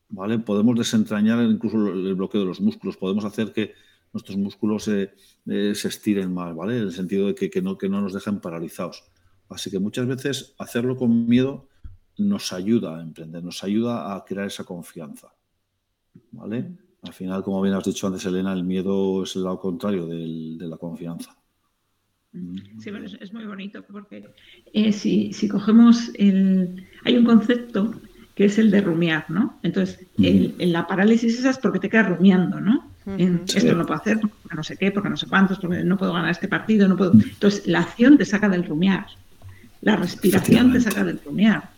¿Vale? 0.08 0.38
Podemos 0.38 0.78
desentrañar 0.78 1.42
incluso 1.42 1.76
el 1.76 2.14
bloqueo 2.14 2.42
de 2.42 2.46
los 2.46 2.60
músculos, 2.60 2.96
podemos 2.96 3.24
hacer 3.24 3.52
que 3.52 3.72
nuestros 4.12 4.36
músculos 4.36 4.84
se, 4.84 5.14
eh, 5.46 5.72
estiren 5.72 6.32
más, 6.32 6.54
¿vale? 6.54 6.76
En 6.76 6.82
el 6.84 6.92
sentido 6.92 7.26
de 7.26 7.34
que, 7.34 7.62
no, 7.62 7.76
que 7.76 7.88
no 7.88 8.00
nos 8.00 8.12
dejen 8.12 8.40
paralizados. 8.40 9.04
Así 9.48 9.70
que 9.70 9.80
muchas 9.80 10.06
veces 10.06 10.54
hacerlo 10.58 10.96
con 10.96 11.26
miedo 11.26 11.68
nos 12.18 12.52
ayuda 12.52 12.98
a 12.98 13.02
emprender, 13.02 13.42
nos 13.42 13.64
ayuda 13.64 14.14
a 14.14 14.24
crear 14.24 14.46
esa 14.46 14.64
confianza. 14.64 15.34
¿Vale? 16.30 16.76
Al 17.02 17.12
final, 17.12 17.42
como 17.42 17.60
bien 17.60 17.74
has 17.74 17.84
dicho 17.84 18.06
antes, 18.06 18.24
Elena, 18.24 18.52
el 18.52 18.62
miedo 18.62 19.24
es 19.24 19.34
el 19.34 19.42
lado 19.42 19.58
contrario 19.58 20.06
de 20.06 20.66
la 20.66 20.76
confianza. 20.76 21.36
Sí, 22.80 22.90
bueno, 22.90 23.06
es, 23.06 23.32
muy 23.32 23.44
bonito 23.44 23.84
porque 23.84 24.28
eh, 24.72 24.92
si, 24.92 25.48
cogemos 25.48 26.10
el... 26.14 26.84
Hay 27.04 27.16
un 27.16 27.24
concepto 27.24 27.94
que 28.34 28.46
es 28.46 28.58
el 28.58 28.70
de 28.70 28.80
rumiar, 28.80 29.26
¿no? 29.28 29.58
Entonces, 29.62 30.00
en 30.18 30.72
la 30.72 30.86
parálisis 30.86 31.38
esa 31.38 31.50
es 31.50 31.58
porque 31.58 31.78
te 31.78 31.88
quedas 31.88 32.08
rumiando, 32.08 32.60
¿no? 32.60 32.90
Esto 33.06 33.74
no 33.74 33.84
puedo 33.84 34.00
hacer 34.00 34.18
porque 34.18 34.56
no 34.56 34.64
sé 34.64 34.76
qué, 34.76 34.90
porque 34.90 35.10
no 35.10 35.16
sé 35.16 35.26
cuántos, 35.26 35.58
porque 35.58 35.84
no 35.84 35.96
puedo 35.96 36.14
ganar 36.14 36.30
este 36.30 36.48
partido, 36.48 36.88
no 36.88 36.96
puedo... 36.96 37.12
Entonces, 37.12 37.66
la 37.66 37.80
acción 37.80 38.16
te 38.16 38.24
saca 38.24 38.48
del 38.48 38.64
rumiar, 38.64 39.06
la 39.82 39.96
respiración 39.96 40.72
te 40.72 40.80
saca 40.80 41.04
del 41.04 41.20
rumiar, 41.24 41.68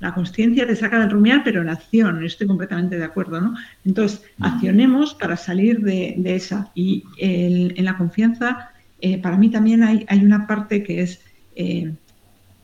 la 0.00 0.14
conciencia 0.14 0.66
te 0.66 0.76
saca 0.76 1.00
del 1.00 1.10
rumiar, 1.10 1.42
pero 1.42 1.62
en 1.62 1.70
acción, 1.70 2.22
estoy 2.22 2.46
completamente 2.46 2.98
de 2.98 3.04
acuerdo, 3.04 3.40
¿no? 3.40 3.54
Entonces, 3.84 4.22
accionemos 4.40 5.14
para 5.14 5.36
salir 5.36 5.80
de, 5.80 6.14
esa. 6.36 6.70
Y 6.74 7.04
en 7.18 7.84
la 7.84 7.96
confianza, 7.96 8.70
eh, 9.00 9.18
para 9.20 9.36
mí 9.36 9.50
también 9.50 9.82
hay, 9.82 10.06
una 10.22 10.46
parte 10.46 10.82
que 10.82 11.02
es, 11.02 11.20
eh, 11.56 11.94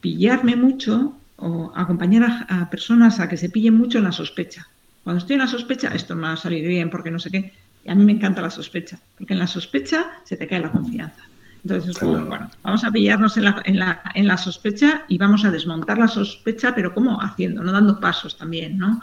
pillarme 0.00 0.56
mucho 0.56 1.16
o 1.40 1.72
acompañar 1.74 2.46
a, 2.48 2.70
personas 2.70 3.18
a 3.20 3.28
que 3.28 3.36
se 3.36 3.48
pillen 3.48 3.74
mucho 3.74 3.98
en 3.98 4.04
la 4.04 4.12
sospecha. 4.12 4.68
Cuando 5.02 5.18
estoy 5.18 5.34
en 5.34 5.40
la 5.40 5.46
sospecha, 5.46 5.88
esto 5.94 6.14
me 6.14 6.22
va 6.22 6.32
a 6.32 6.36
salir 6.36 6.66
bien 6.66 6.90
porque 6.90 7.10
no 7.10 7.18
sé 7.18 7.30
qué. 7.30 7.52
a 7.86 7.94
mí 7.94 8.04
me 8.04 8.12
encanta 8.12 8.42
la 8.42 8.50
sospecha, 8.50 9.00
porque 9.16 9.32
en 9.32 9.38
la 9.38 9.46
sospecha 9.46 10.06
se 10.24 10.36
te 10.36 10.46
cae 10.46 10.60
la 10.60 10.70
confianza. 10.70 11.22
Entonces, 11.64 11.98
bueno, 12.00 12.50
vamos 12.62 12.84
a 12.84 12.90
pillarnos 12.90 13.36
en 13.36 13.44
la, 13.44 13.62
en, 13.64 13.78
la, 13.78 14.02
en 14.14 14.26
la, 14.26 14.38
sospecha 14.38 15.04
y 15.08 15.18
vamos 15.18 15.44
a 15.44 15.50
desmontar 15.50 15.98
la 15.98 16.08
sospecha, 16.08 16.74
pero 16.74 16.94
¿cómo? 16.94 17.20
Haciendo, 17.20 17.62
no 17.62 17.72
dando 17.72 18.00
pasos 18.00 18.38
también, 18.38 18.78
¿no? 18.78 19.00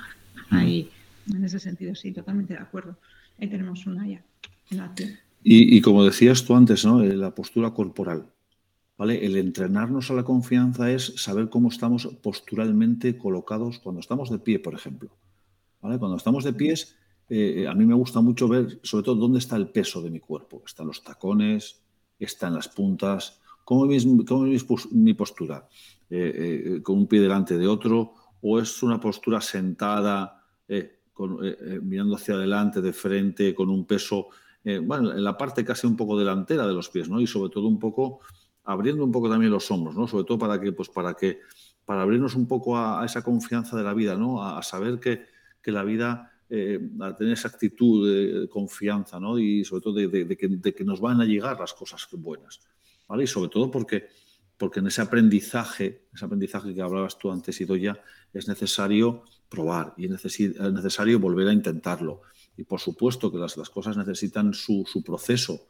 Ahí, 0.49 0.89
en 1.31 1.43
ese 1.43 1.59
sentido, 1.59 1.93
sí, 1.93 2.11
totalmente 2.11 2.53
de 2.53 2.59
acuerdo. 2.59 2.97
Ahí 3.39 3.47
tenemos 3.47 3.85
una 3.85 4.07
ya, 4.07 4.21
en 4.71 4.77
la 4.77 4.91
y, 5.43 5.77
y, 5.77 5.81
como 5.81 6.03
decías 6.03 6.43
tú 6.43 6.55
antes, 6.55 6.83
¿no? 6.83 7.03
Eh, 7.03 7.15
la 7.15 7.33
postura 7.33 7.71
corporal. 7.71 8.25
El 8.99 9.37
entrenarnos 9.37 10.09
a 10.09 10.15
la 10.15 10.23
confianza 10.23 10.91
es 10.91 11.13
saber 11.17 11.49
cómo 11.49 11.69
estamos 11.69 12.07
posturalmente 12.23 13.15
colocados 13.15 13.77
cuando 13.79 14.01
estamos 14.01 14.31
de 14.31 14.39
pie, 14.39 14.59
por 14.59 14.73
ejemplo. 14.73 15.11
Cuando 15.79 16.15
estamos 16.15 16.43
de 16.43 16.53
pies, 16.53 16.95
eh, 17.29 17.67
a 17.67 17.75
mí 17.75 17.85
me 17.85 17.93
gusta 17.93 18.21
mucho 18.21 18.47
ver, 18.47 18.79
sobre 18.81 19.03
todo, 19.03 19.15
dónde 19.15 19.39
está 19.39 19.55
el 19.55 19.69
peso 19.69 20.01
de 20.01 20.09
mi 20.09 20.19
cuerpo. 20.19 20.63
Están 20.65 20.87
los 20.87 21.03
tacones, 21.03 21.81
está 22.17 22.47
en 22.47 22.55
las 22.55 22.69
puntas. 22.69 23.39
¿Cómo 23.63 23.91
es, 23.91 24.05
mi 24.91 25.13
postura? 25.13 25.67
Eh, 26.09 26.71
eh, 26.77 26.81
¿Con 26.81 26.97
un 26.97 27.07
pie 27.07 27.21
delante 27.21 27.57
de 27.57 27.67
otro? 27.67 28.13
¿O 28.41 28.59
es 28.59 28.81
una 28.81 28.99
postura 28.99 29.41
sentada, 29.41 30.43
mirando 31.81 32.15
hacia 32.15 32.35
adelante, 32.35 32.81
de 32.81 32.93
frente, 32.93 33.53
con 33.53 33.69
un 33.69 33.85
peso, 33.85 34.29
bueno, 34.83 35.11
en 35.11 35.23
la 35.23 35.35
parte 35.37 35.65
casi 35.65 35.87
un 35.87 35.95
poco 35.95 36.17
delantera 36.17 36.67
de 36.67 36.73
los 36.73 36.89
pies, 36.89 37.09
¿no? 37.09 37.19
Y 37.19 37.25
sobre 37.25 37.49
todo 37.49 37.67
un 37.67 37.79
poco, 37.79 38.19
abriendo 38.67 39.03
un 39.03 39.11
poco 39.11 39.29
también 39.29 39.51
los 39.51 39.71
hombros, 39.71 39.95
¿no? 39.95 40.07
Sobre 40.07 40.25
todo 40.25 40.37
para 40.37 40.59
que, 40.59 40.73
pues 40.73 40.89
para 40.89 41.13
que, 41.13 41.39
para 41.85 42.01
abrirnos 42.01 42.35
un 42.35 42.47
poco 42.47 42.77
a, 42.77 43.03
esa 43.05 43.23
confianza 43.23 43.77
de 43.77 43.83
la 43.83 43.93
vida, 43.93 44.15
¿no? 44.15 44.43
A, 44.43 44.61
saber 44.61 44.99
que, 44.99 45.25
que 45.61 45.71
la 45.71 45.83
vida 45.83 46.33
eh, 46.49 46.77
a 46.99 47.15
tener 47.15 47.33
esa 47.33 47.47
actitud 47.47 48.07
de, 48.07 48.49
confianza, 48.49 49.21
¿no? 49.21 49.39
Y 49.39 49.63
sobre 49.63 49.81
todo 49.81 49.93
de, 49.93 50.37
que, 50.37 50.83
nos 50.83 50.99
van 50.99 51.21
a 51.21 51.25
llegar 51.25 51.57
las 51.57 51.73
cosas 51.73 52.05
buenas, 52.11 52.59
¿vale? 53.07 53.23
Y 53.23 53.27
sobre 53.27 53.49
todo 53.49 53.71
porque, 53.71 54.09
porque 54.57 54.81
en 54.81 54.87
ese 54.87 55.01
aprendizaje, 55.01 56.07
ese 56.13 56.25
aprendizaje 56.25 56.75
que 56.75 56.81
hablabas 56.81 57.17
tú 57.17 57.31
antes, 57.31 57.61
Idoya, 57.61 58.01
es 58.33 58.49
necesario 58.49 59.23
probar 59.47 59.93
y 59.95 60.05
es 60.05 60.11
necesario 60.11 61.19
volver 61.19 61.47
a 61.47 61.53
intentarlo. 61.53 62.21
Y 62.57 62.65
por 62.65 62.81
supuesto 62.81 63.31
que 63.31 63.37
las, 63.37 63.55
las 63.55 63.69
cosas 63.69 63.95
necesitan 63.95 64.53
su, 64.53 64.85
proceso, 65.05 65.67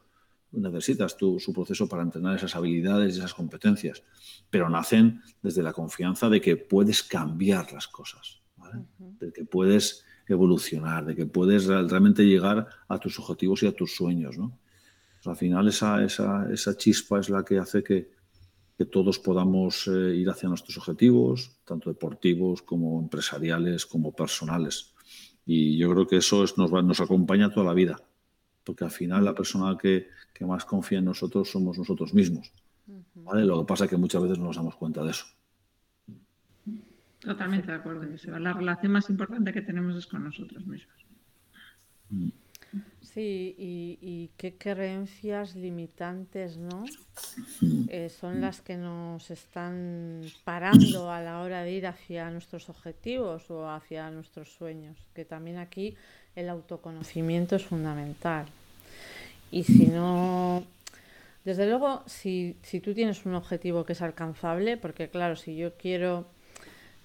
necesitas 0.52 1.16
tu, 1.16 1.38
su 1.38 1.52
proceso 1.52 1.88
para 1.88 2.02
entrenar 2.02 2.36
esas 2.36 2.56
habilidades 2.56 3.14
y 3.14 3.18
esas 3.18 3.34
competencias, 3.34 4.02
pero 4.50 4.68
nacen 4.68 5.20
desde 5.42 5.62
la 5.62 5.72
confianza 5.72 6.28
de 6.28 6.40
que 6.40 6.56
puedes 6.56 7.02
cambiar 7.02 7.72
las 7.72 7.88
cosas, 7.88 8.40
¿vale? 8.56 8.84
De 8.98 9.32
que 9.32 9.44
puedes 9.44 10.04
evolucionar, 10.26 11.06
de 11.06 11.16
que 11.16 11.26
puedes 11.26 11.66
realmente 11.66 12.24
llegar 12.24 12.66
a 12.88 12.98
tus 12.98 13.18
objetivos 13.18 13.62
y 13.62 13.66
a 13.66 13.72
tus 13.72 13.94
sueños. 13.94 14.36
¿no? 14.36 14.58
al 15.24 15.36
final 15.36 15.68
esa, 15.68 16.02
esa, 16.02 16.46
esa, 16.50 16.76
chispa 16.76 17.18
es 17.20 17.28
la 17.28 17.44
que 17.44 17.58
hace 17.58 17.82
que, 17.82 18.10
que 18.76 18.84
todos 18.86 19.18
podamos 19.18 19.88
eh, 19.88 20.14
ir 20.16 20.28
hacia 20.30 20.48
nuestros 20.48 20.78
objetivos, 20.78 21.58
tanto 21.64 21.90
deportivos 21.90 22.62
como 22.62 23.00
empresariales, 23.00 23.84
como 23.84 24.14
personales. 24.14 24.94
Y 25.44 25.76
yo 25.78 25.90
creo 25.90 26.06
que 26.06 26.16
eso 26.16 26.44
es, 26.44 26.56
nos, 26.56 26.70
nos 26.70 27.00
acompaña 27.00 27.50
toda 27.50 27.66
la 27.66 27.74
vida, 27.74 28.00
porque 28.68 28.84
al 28.84 28.90
final 28.90 29.24
la 29.24 29.34
persona 29.34 29.78
que, 29.80 30.08
que 30.34 30.44
más 30.44 30.66
confía 30.66 30.98
en 30.98 31.06
nosotros 31.06 31.50
somos 31.50 31.78
nosotros 31.78 32.12
mismos. 32.12 32.52
¿vale? 33.14 33.46
Lo 33.46 33.60
que 33.60 33.66
pasa 33.66 33.84
es 33.84 33.90
que 33.90 33.96
muchas 33.96 34.22
veces 34.22 34.38
no 34.38 34.44
nos 34.44 34.56
damos 34.56 34.76
cuenta 34.76 35.02
de 35.02 35.10
eso. 35.10 35.24
Totalmente 37.18 37.68
de 37.68 37.78
acuerdo. 37.78 38.06
La 38.38 38.52
relación 38.52 38.92
más 38.92 39.08
importante 39.08 39.54
que 39.54 39.62
tenemos 39.62 39.96
es 39.96 40.06
con 40.06 40.22
nosotros 40.22 40.66
mismos. 40.66 40.96
Sí, 43.00 43.54
y, 43.58 44.30
qué 44.36 44.58
creencias 44.58 45.56
limitantes, 45.56 46.58
¿no? 46.58 46.84
Eh, 47.88 48.10
son 48.10 48.42
las 48.42 48.60
que 48.60 48.76
nos 48.76 49.30
están 49.30 50.20
parando 50.44 51.10
a 51.10 51.22
la 51.22 51.40
hora 51.40 51.62
de 51.62 51.72
ir 51.72 51.86
hacia 51.86 52.30
nuestros 52.30 52.68
objetivos 52.68 53.50
o 53.50 53.70
hacia 53.70 54.10
nuestros 54.10 54.52
sueños. 54.52 54.98
Que 55.14 55.24
también 55.24 55.56
aquí 55.56 55.96
el 56.36 56.50
autoconocimiento 56.50 57.56
es 57.56 57.64
fundamental. 57.64 58.46
Y 59.50 59.64
si 59.64 59.86
no, 59.86 60.64
desde 61.44 61.66
luego, 61.66 62.02
si, 62.06 62.56
si 62.62 62.80
tú 62.80 62.94
tienes 62.94 63.24
un 63.26 63.34
objetivo 63.34 63.84
que 63.84 63.94
es 63.94 64.02
alcanzable, 64.02 64.76
porque 64.76 65.08
claro, 65.08 65.36
si 65.36 65.56
yo 65.56 65.74
quiero 65.74 66.26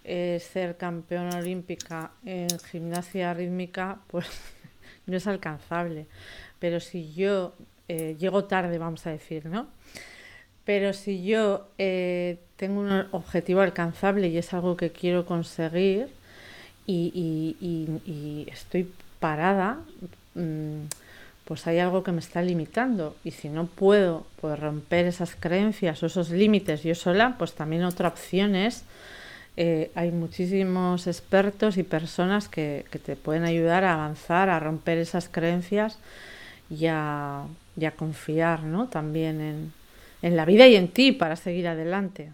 ser 0.04 0.76
campeona 0.76 1.38
olímpica 1.38 2.12
en 2.26 2.50
gimnasia 2.60 3.34
rítmica, 3.34 4.00
pues 4.08 4.28
no 5.06 5.16
es 5.16 5.28
alcanzable. 5.28 6.08
Pero 6.60 6.80
si 6.80 7.14
yo 7.14 7.54
eh, 7.88 8.16
llego 8.18 8.46
tarde, 8.46 8.78
vamos 8.78 9.06
a 9.06 9.12
decir, 9.12 9.46
¿no? 9.46 9.68
Pero 10.66 10.94
si 10.94 11.24
yo 11.24 11.68
eh, 11.78 12.40
tengo 12.56 12.80
un 12.80 13.08
objetivo 13.12 13.62
alcanzable 13.62 14.30
y 14.30 14.38
es 14.38 14.54
algo 14.54 14.78
que 14.78 14.92
quiero 14.92 15.26
conseguir 15.26 16.08
y, 16.88 18.48
estoy 18.52 18.90
parada, 19.20 19.80
mm, 20.36 20.84
pues 21.46 21.68
hay 21.68 21.80
algo 21.80 22.04
que 22.04 22.12
me 22.12 22.20
está 22.20 22.42
limitando. 22.42 23.16
Y 23.24 23.32
si 23.32 23.50
no 23.50 23.66
puedo 23.66 24.26
pues, 24.40 24.60
romper 24.60 25.06
esas 25.06 25.36
creencias 25.36 26.02
o 26.04 26.06
esos 26.06 26.30
límites 26.30 26.84
yo 26.84 26.96
sola, 26.96 27.36
pues 27.38 27.54
también 27.54 27.84
otra 27.84 28.08
opción 28.08 28.56
es 28.56 28.86
eh, 29.56 29.92
hay 29.94 30.12
muchísimos 30.12 31.06
expertos 31.06 31.78
y 31.78 31.84
personas 31.84 32.50
que, 32.50 32.86
te 33.06 33.16
pueden 33.16 33.44
ayudar 33.44 33.84
a 33.84 33.94
avanzar, 33.94 34.50
a 34.50 34.60
romper 34.60 34.98
esas 34.98 35.30
creencias 35.30 36.00
y 36.72 36.88
a, 36.88 37.46
confiar 37.96 38.64
¿no? 38.64 38.88
también 38.88 39.42
en, 39.42 39.74
en, 40.24 40.36
la 40.36 40.46
vida 40.46 40.68
y 40.68 40.76
en 40.76 40.88
ti 40.88 41.12
para 41.12 41.36
seguir 41.36 41.68
adelante. 41.68 42.32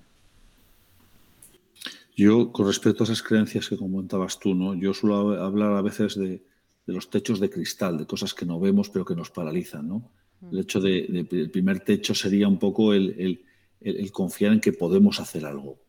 Yo, 2.15 2.51
con 2.53 2.67
respecto 2.67 3.03
a 3.03 3.05
esas 3.05 3.21
creencias 3.21 3.67
que 3.67 3.77
comentabas 3.77 4.39
tú, 4.39 4.55
¿no? 4.55 4.73
yo 4.75 4.93
suelo 4.93 5.43
hablar 5.43 5.73
a 5.73 5.81
veces 5.81 6.15
de, 6.15 6.41
de 6.89 6.95
los 6.95 7.09
techos 7.09 7.39
de 7.39 7.49
cristal, 7.49 7.97
de 7.97 8.07
cosas 8.07 8.33
que 8.33 8.45
no 8.45 8.59
vemos 8.59 8.89
pero 8.89 9.05
que 9.05 9.15
nos 9.15 9.29
paralizan. 9.29 9.87
¿no? 9.87 10.11
El 10.51 10.59
hecho 10.59 10.79
de, 10.79 11.27
el 11.31 11.51
primer 11.51 11.81
techo 11.81 12.15
sería 12.15 12.47
un 12.47 12.57
poco 12.57 12.93
el, 12.93 13.45
el 13.81 14.11
confiar 14.11 14.53
en 14.53 14.59
que 14.59 14.73
podemos 14.73 15.19
hacer 15.19 15.45
algo 15.45 15.79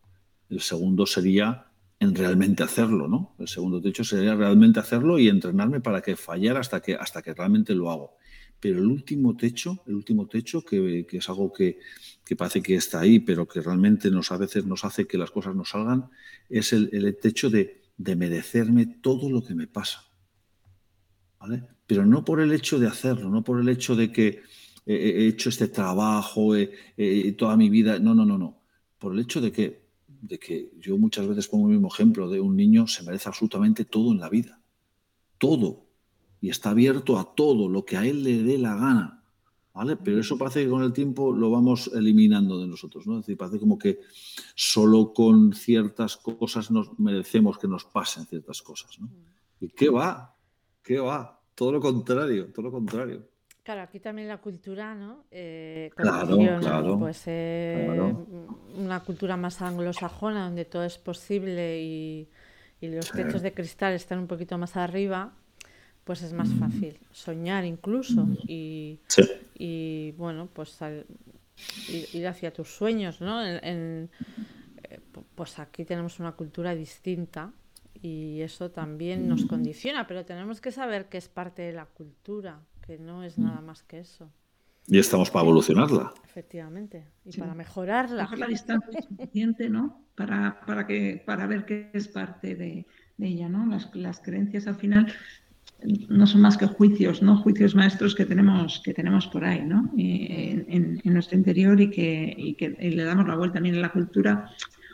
el 0.51 0.61
segundo 0.61 1.07
sería 1.07 1.67
en 2.01 2.15
realmente 2.15 2.63
hacerlo, 2.63 3.09
¿no? 3.09 3.35
El 3.39 3.49
segundo 3.49 3.81
techo 3.81 4.05
sería 4.05 4.35
realmente 4.35 4.81
hacerlo 4.81 5.19
y 5.19 5.29
entrenarme 5.29 5.81
para 5.81 6.01
que 6.01 6.17
fallara 6.17 6.61
hasta 6.61 6.81
que, 6.81 6.95
hasta 6.95 7.23
que 7.23 7.35
realmente 7.35 7.75
lo 7.75 7.91
hago. 7.91 8.17
Pero 8.59 8.79
el 8.79 8.87
último 8.87 9.37
techo, 9.37 9.83
el 9.87 9.95
último 9.95 10.27
techo, 10.27 10.63
que, 10.63 11.07
es 11.11 11.29
algo 11.29 11.53
que, 11.53 11.79
parece 12.37 12.63
que 12.63 12.75
está 12.75 13.01
ahí, 13.01 13.21
pero 13.21 13.47
que 13.47 13.61
realmente 13.61 14.11
nos, 14.11 14.33
a 14.33 14.39
veces 14.39 14.67
nos 14.67 14.85
hace 14.85 15.07
que 15.07 15.19
las 15.19 15.31
cosas 15.31 15.55
no 15.55 15.65
salgan, 15.65 16.11
es 16.49 16.73
el, 16.73 17.17
techo 17.21 17.49
de, 17.49 17.81
merecerme 17.99 18.87
todo 18.87 19.31
lo 19.31 19.45
que 19.45 19.55
me 19.55 19.67
pasa. 19.67 20.10
¿Vale? 21.41 21.65
Pero 21.87 22.07
no 22.07 22.25
por 22.25 22.41
el 22.41 22.53
hecho 22.53 22.79
de 22.79 22.87
hacerlo, 22.87 23.31
no 23.31 23.43
por 23.43 23.61
el 23.61 23.69
hecho 23.69 23.97
de 23.97 24.13
que 24.13 24.43
he 24.87 25.27
hecho 25.27 25.49
este 25.49 25.69
trabajo 25.69 26.53
toda 27.37 27.57
mi 27.57 27.71
vida, 27.71 27.99
no, 27.99 28.15
no, 28.15 28.25
no, 28.25 28.39
no. 28.39 28.61
Por 28.99 29.15
el 29.15 29.21
hecho 29.21 29.41
de 29.41 29.51
que 29.51 29.91
de 30.21 30.39
que 30.39 30.73
yo 30.79 30.99
muchas 30.99 31.27
veces 31.27 31.49
pongo 31.49 31.67
el 31.67 31.75
mismo 31.75 31.89
ejemplo 31.89 32.29
de 32.29 32.41
un 32.41 32.57
niño 32.57 32.87
se 32.87 33.03
merece 33.03 33.29
absolutamente 33.29 33.85
todo 33.85 34.13
en 34.13 34.21
la 34.21 34.29
vida. 34.29 34.61
Todo. 35.39 35.87
Y 36.41 36.51
está 36.51 36.71
abierto 36.71 37.19
a 37.19 37.35
todo 37.35 37.69
lo 37.69 37.85
que 37.85 37.97
a 37.97 38.07
él 38.07 38.23
le 38.23 38.43
dé 38.43 38.59
la 38.59 38.75
gana. 38.75 39.17
¿Vale? 39.73 39.97
Pero 39.97 40.21
eso 40.21 40.37
parece 40.37 40.65
que 40.65 40.71
con 40.71 40.83
el 40.83 40.93
tiempo 40.93 41.33
lo 41.33 41.51
vamos 41.51 41.91
eliminando 41.95 42.61
de 42.61 42.67
nosotros, 42.67 43.07
¿no? 43.07 43.15
Es 43.15 43.27
decir, 43.27 43.39
parece 43.39 43.59
como 43.59 43.79
que 43.79 44.01
solo 44.55 45.13
con 45.15 45.53
ciertas 45.53 46.17
cosas 46.17 46.71
nos 46.71 46.99
merecemos 46.99 47.57
que 47.57 47.69
nos 47.69 47.85
pasen 47.85 48.27
ciertas 48.27 48.63
cosas, 48.63 48.99
¿no? 49.01 49.09
¿Y 49.61 49.69
qué 49.69 49.89
va? 49.89 50.35
¿Qué 50.83 50.99
va? 50.99 51.41
Todo 51.55 51.73
lo 51.73 51.81
contrario, 51.81 52.53
todo 52.53 52.63
lo 52.63 52.73
contrario. 52.73 53.31
Claro, 53.63 53.83
aquí 53.83 54.01
también 54.01 54.27
la 54.29 54.39
cultura, 54.39 54.95
¿no? 54.95 55.27
Eh, 55.31 55.91
claro, 55.95 56.39
claro, 56.61 56.99
pues 56.99 57.23
eh, 57.27 58.15
una 58.77 59.01
cultura 59.01 59.37
más 59.37 59.61
anglosajona 59.61 60.45
donde 60.45 60.65
todo 60.65 60.85
es 60.85 60.99
posible 60.99 61.81
y, 61.81 62.29
los 62.81 63.13
techos 63.13 63.43
de 63.43 63.53
cristal 63.53 63.93
están 63.93 64.21
un 64.21 64.27
poquito 64.27 64.57
más 64.57 64.75
arriba, 64.77 65.35
pues 66.03 66.23
es 66.23 66.33
más 66.33 66.49
mm. 66.49 66.59
fácil 66.59 66.99
soñar 67.13 67.67
incluso 67.67 68.25
mm. 68.25 68.39
y, 68.49 70.13
bueno, 70.17 70.49
pues 70.51 70.79
ir, 72.15 72.27
hacia 72.27 72.53
tus 72.55 72.75
sueños, 72.75 73.21
¿no? 73.21 73.45
Eh, 73.45 74.09
pues 75.35 75.59
aquí 75.59 75.85
tenemos 75.85 76.19
una 76.19 76.33
cultura 76.33 76.75
distinta 76.75 77.53
y 78.03 78.41
eso 78.41 78.71
también 78.71 79.29
nos 79.29 79.45
condiciona, 79.45 80.07
pero 80.07 80.25
tenemos 80.25 80.61
que 80.61 80.73
saber 80.73 81.09
que 81.09 81.19
es 81.19 81.29
parte 81.29 81.63
de 81.63 81.73
la 81.73 81.87
cultura 81.87 82.61
que 82.87 82.99
no 82.99 83.23
es 83.23 83.39
nada 83.39 83.61
más 83.61 83.83
que 83.83 84.01
eso. 84.01 84.31
Y 84.87 84.99
estamos 84.99 85.31
para 85.31 85.45
evolucionarla. 85.45 86.13
Efectivamente. 86.25 87.07
Y 87.25 87.39
para 87.39 87.55
mejorarla. 87.55 88.25
Bajar 88.25 88.39
la 88.39 88.47
distancia 88.47 89.03
suficiente, 89.03 89.69
¿no? 89.69 90.03
Para, 90.17 90.61
para, 90.67 90.87
que, 90.87 91.23
para 91.25 91.47
ver 91.47 91.65
qué 91.65 91.91
es 91.93 92.09
parte 92.09 92.57
de, 92.57 92.87
ella, 93.19 93.49
¿no? 93.49 93.67
Las, 93.67 93.95
las, 93.95 94.21
creencias 94.21 94.67
al 94.67 94.77
final 94.77 95.13
no 96.09 96.27
son 96.27 96.41
más 96.41 96.57
que 96.57 96.67
juicios, 96.67 97.23
¿no? 97.23 97.37
Juicios 97.37 97.75
maestros 97.75 98.15
que 98.15 98.25
tenemos, 98.27 98.81
que 98.85 98.93
tenemos 98.93 99.29
por 99.29 99.45
ahí, 99.45 99.63
¿no? 99.63 99.91
En, 99.97 101.01
en, 101.05 101.15
nuestro 101.15 101.39
interior 101.39 101.81
y 101.81 101.91
que, 101.91 102.35
y 102.37 102.55
que 102.55 102.71
le 102.71 103.05
damos 103.05 103.29
la 103.29 103.37
vuelta 103.37 103.55
también 103.55 103.77
en 103.77 103.83
la 103.83 103.93
cultura. 103.93 104.51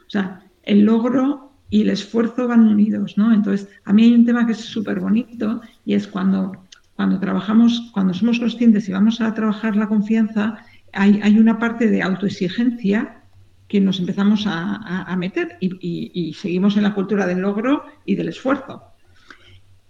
O 0.07 0.11
sea, 0.11 0.45
el 0.65 0.83
logro 0.83 1.56
y 1.69 1.83
el 1.83 1.91
esfuerzo 1.91 2.47
van 2.49 2.67
unidos, 2.67 3.19
¿no? 3.19 3.33
Entonces, 3.33 3.69
a 3.85 3.93
mí 3.93 4.05
hay 4.05 4.15
un 4.15 4.25
tema 4.25 4.47
que 4.47 4.53
es 4.53 4.61
súper 4.61 5.01
bonito 5.01 5.61
y 5.85 5.95
es 5.95 6.07
cuando, 6.07 6.65
cuando 6.95 7.19
trabajamos, 7.19 7.91
cuando 7.93 8.15
somos 8.15 8.39
conscientes 8.39 8.89
y 8.89 8.93
vamos 8.93 9.21
a 9.21 9.35
trabajar 9.35 9.77
la 9.77 9.89
confianza, 9.89 10.59
hay, 10.93 11.21
hay 11.23 11.39
una 11.39 11.59
parte 11.59 11.89
de 11.91 12.03
autoexigencia 12.03 13.23
que 13.69 13.81
nos 13.81 13.99
empezamos 13.99 14.45
a, 14.47 15.15
meter 15.17 15.57
y, 15.61 16.35
seguimos 16.35 16.77
en 16.77 16.85
la 16.85 16.95
cultura 16.95 17.27
del 17.27 17.41
logro 17.41 17.85
y 18.05 18.15
del 18.15 18.29
esfuerzo. 18.29 18.83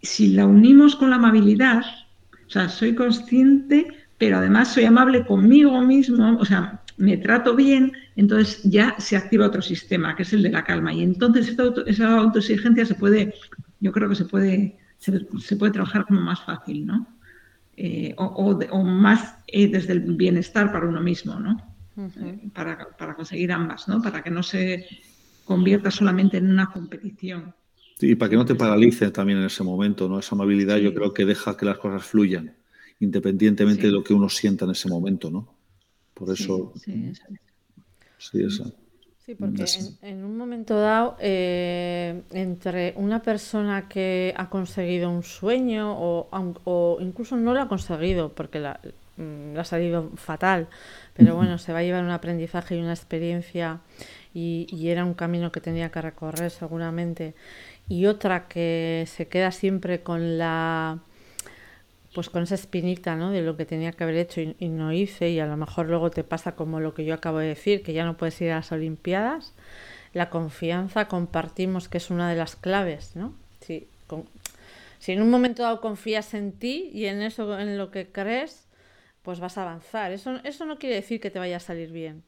Si 0.03 0.29
la 0.29 0.47
unimos 0.47 0.97
con 0.97 1.11
la 1.11 1.17
amabilidad, 1.17 1.83
o 2.47 2.51
sea, 2.51 2.69
soy 2.69 2.95
consciente, 2.95 3.87
pero 4.19 4.39
además 4.39 4.69
soy 4.69 4.85
amable 4.85 5.27
conmigo 5.27 5.79
mismo, 5.83 6.39
o 6.39 6.45
sea, 6.45 6.81
me 6.97 7.17
trato 7.17 7.55
bien, 7.55 7.93
entonces 8.17 8.63
ya 8.65 8.95
se 8.99 9.17
activa 9.17 9.47
otro 9.47 9.63
sistema, 9.63 10.17
que 10.17 10.23
es 10.23 10.33
el 10.33 10.43
de 10.43 10.51
la 10.51 10.65
calma. 10.65 10.93
Y 10.93 11.03
entonces 11.03 11.55
esa 11.87 12.17
autoexigencia 12.19 12.87
se 12.87 12.95
puede, 12.95 13.35
yo 13.81 13.93
creo 13.93 14.09
que 14.09 14.15
se 14.15 14.25
puede, 14.25 14.79
se, 14.99 15.57
puede 15.57 15.73
trabajar 15.73 16.07
como 16.07 16.21
más 16.21 16.43
fácil, 16.43 16.87
¿no? 16.87 17.07
Eh, 17.77 18.15
o, 18.17 18.85
más 18.85 19.37
eh, 19.47 19.69
desde 19.69 19.93
el 19.93 20.01
bienestar 20.01 20.73
para 20.73 20.87
uno 20.87 21.01
mismo, 21.03 21.39
¿no? 21.39 21.57
Eh, 21.99 22.49
para, 22.55 22.89
para, 22.97 23.15
conseguir 23.15 23.53
ambas, 23.53 23.89
¿no? 23.89 24.01
Para 24.01 24.23
que 24.23 24.31
no 24.31 24.43
se 24.43 24.87
convierta 25.45 25.91
solamente 25.91 26.39
en 26.39 26.51
una 26.51 26.67
competición. 26.67 27.55
Sí, 27.99 28.11
y 28.11 28.15
para 28.15 28.31
que 28.31 28.37
no 28.37 28.45
te 28.45 28.55
paralice 28.55 29.11
también 29.11 29.39
en 29.39 29.47
ese 29.47 29.63
momento, 29.63 30.09
¿no? 30.09 30.19
Esa 30.19 30.35
amabilidad 30.35 30.77
yo 30.79 30.95
creo 30.95 31.13
que 31.13 31.25
deja 31.25 31.57
que 31.57 31.67
las 31.67 31.79
cosas 31.79 32.05
fluyan, 32.05 32.55
independientemente 33.01 33.87
de 33.87 33.93
lo 33.93 34.03
que 34.03 34.15
uno 34.15 34.29
sienta 34.29 34.65
en 34.65 34.73
ese 34.73 34.89
momento, 34.89 35.31
¿no? 35.31 35.56
Por 36.17 36.31
eso. 36.31 36.73
Sí, 36.77 37.13
sí, 38.17 38.43
eso. 38.43 38.73
Sí, 39.19 39.35
porque 39.35 39.67
en, 40.01 40.25
un 40.25 40.39
momento 40.39 40.81
dado, 40.81 41.17
eh, 41.21 42.23
entre 42.31 42.95
una 42.97 43.21
persona 43.21 43.87
que 43.87 44.33
ha 44.35 44.49
conseguido 44.49 45.11
un 45.11 45.23
sueño 45.23 45.95
o, 45.99 46.99
incluso 47.01 47.37
no 47.37 47.53
lo 47.53 47.61
ha 47.61 47.69
conseguido 47.69 48.33
porque 48.33 48.61
la, 48.61 48.81
mm, 49.19 49.53
le 49.53 49.61
ha 49.61 49.65
salido 49.65 50.11
fatal, 50.15 50.69
pero 51.13 51.37
bueno, 51.37 51.59
se 51.59 51.75
va 51.75 51.81
a 51.81 51.83
llevar 51.83 52.03
un 52.03 52.11
aprendizaje 52.11 52.77
y 52.77 52.81
una 52.81 52.95
experiencia 52.95 53.81
y, 54.33 54.69
y, 54.71 54.89
era 54.89 55.05
un 55.05 55.15
camino 55.15 55.53
que 55.53 55.61
tenía 55.61 55.91
que 55.91 56.01
recorrer 56.01 56.51
seguramente, 56.51 57.35
y 57.89 58.07
otra 58.07 58.49
que 58.49 59.05
se 59.07 59.29
queda 59.29 59.51
siempre 59.51 60.03
con 60.03 60.39
la 60.39 61.01
pues 62.17 62.31
con 62.31 62.45
esa 62.45 62.55
espinita 62.55 63.15
¿no? 63.15 63.31
de 63.31 63.43
lo 63.43 63.59
que 63.59 63.67
tenía 63.67 63.93
que 63.93 64.03
haber 64.03 64.17
hecho 64.17 64.41
y, 64.41 64.69
no 64.71 64.91
hice 64.91 65.29
y 65.29 65.39
a 65.39 65.45
lo 65.45 65.59
mejor 65.59 65.85
luego 65.85 66.09
te 66.09 66.25
pasa 66.25 66.57
como 66.57 66.81
lo 66.81 66.95
que 66.95 67.05
yo 67.05 67.13
acabo 67.13 67.41
de 67.41 67.49
decir, 67.49 67.83
que 67.83 67.93
ya 67.93 68.07
no 68.07 68.17
puedes 68.17 68.41
ir 68.41 68.53
a 68.53 68.55
las 68.55 68.73
Olimpiadas, 68.73 69.53
la 70.15 70.31
confianza 70.31 71.09
compartimos 71.09 71.91
que 71.91 71.99
es 71.99 72.09
una 72.09 72.31
de 72.31 72.37
las 72.37 72.57
claves, 72.57 73.17
¿no? 73.17 73.35
Si, 73.61 73.87
si 74.99 75.13
en 75.13 75.21
un 75.21 75.29
momento 75.29 75.63
dado 75.63 75.83
confías 75.83 76.33
en 76.33 76.53
ti 76.53 76.89
y 76.91 77.05
en 77.05 77.21
eso, 77.21 77.59
en 77.59 77.77
lo 77.77 77.91
que 77.91 78.11
crees, 78.11 78.67
pues 79.21 79.39
vas 79.39 79.59
a 79.59 79.65
avanzar. 79.65 80.11
Eso, 80.11 80.37
eso 80.43 80.65
no 80.65 80.79
quiere 80.79 80.95
decir 80.95 81.21
que 81.21 81.31
te 81.31 81.39
vaya 81.39 81.59
a 81.59 81.61
salir 81.61 81.93
bien. 81.93 82.23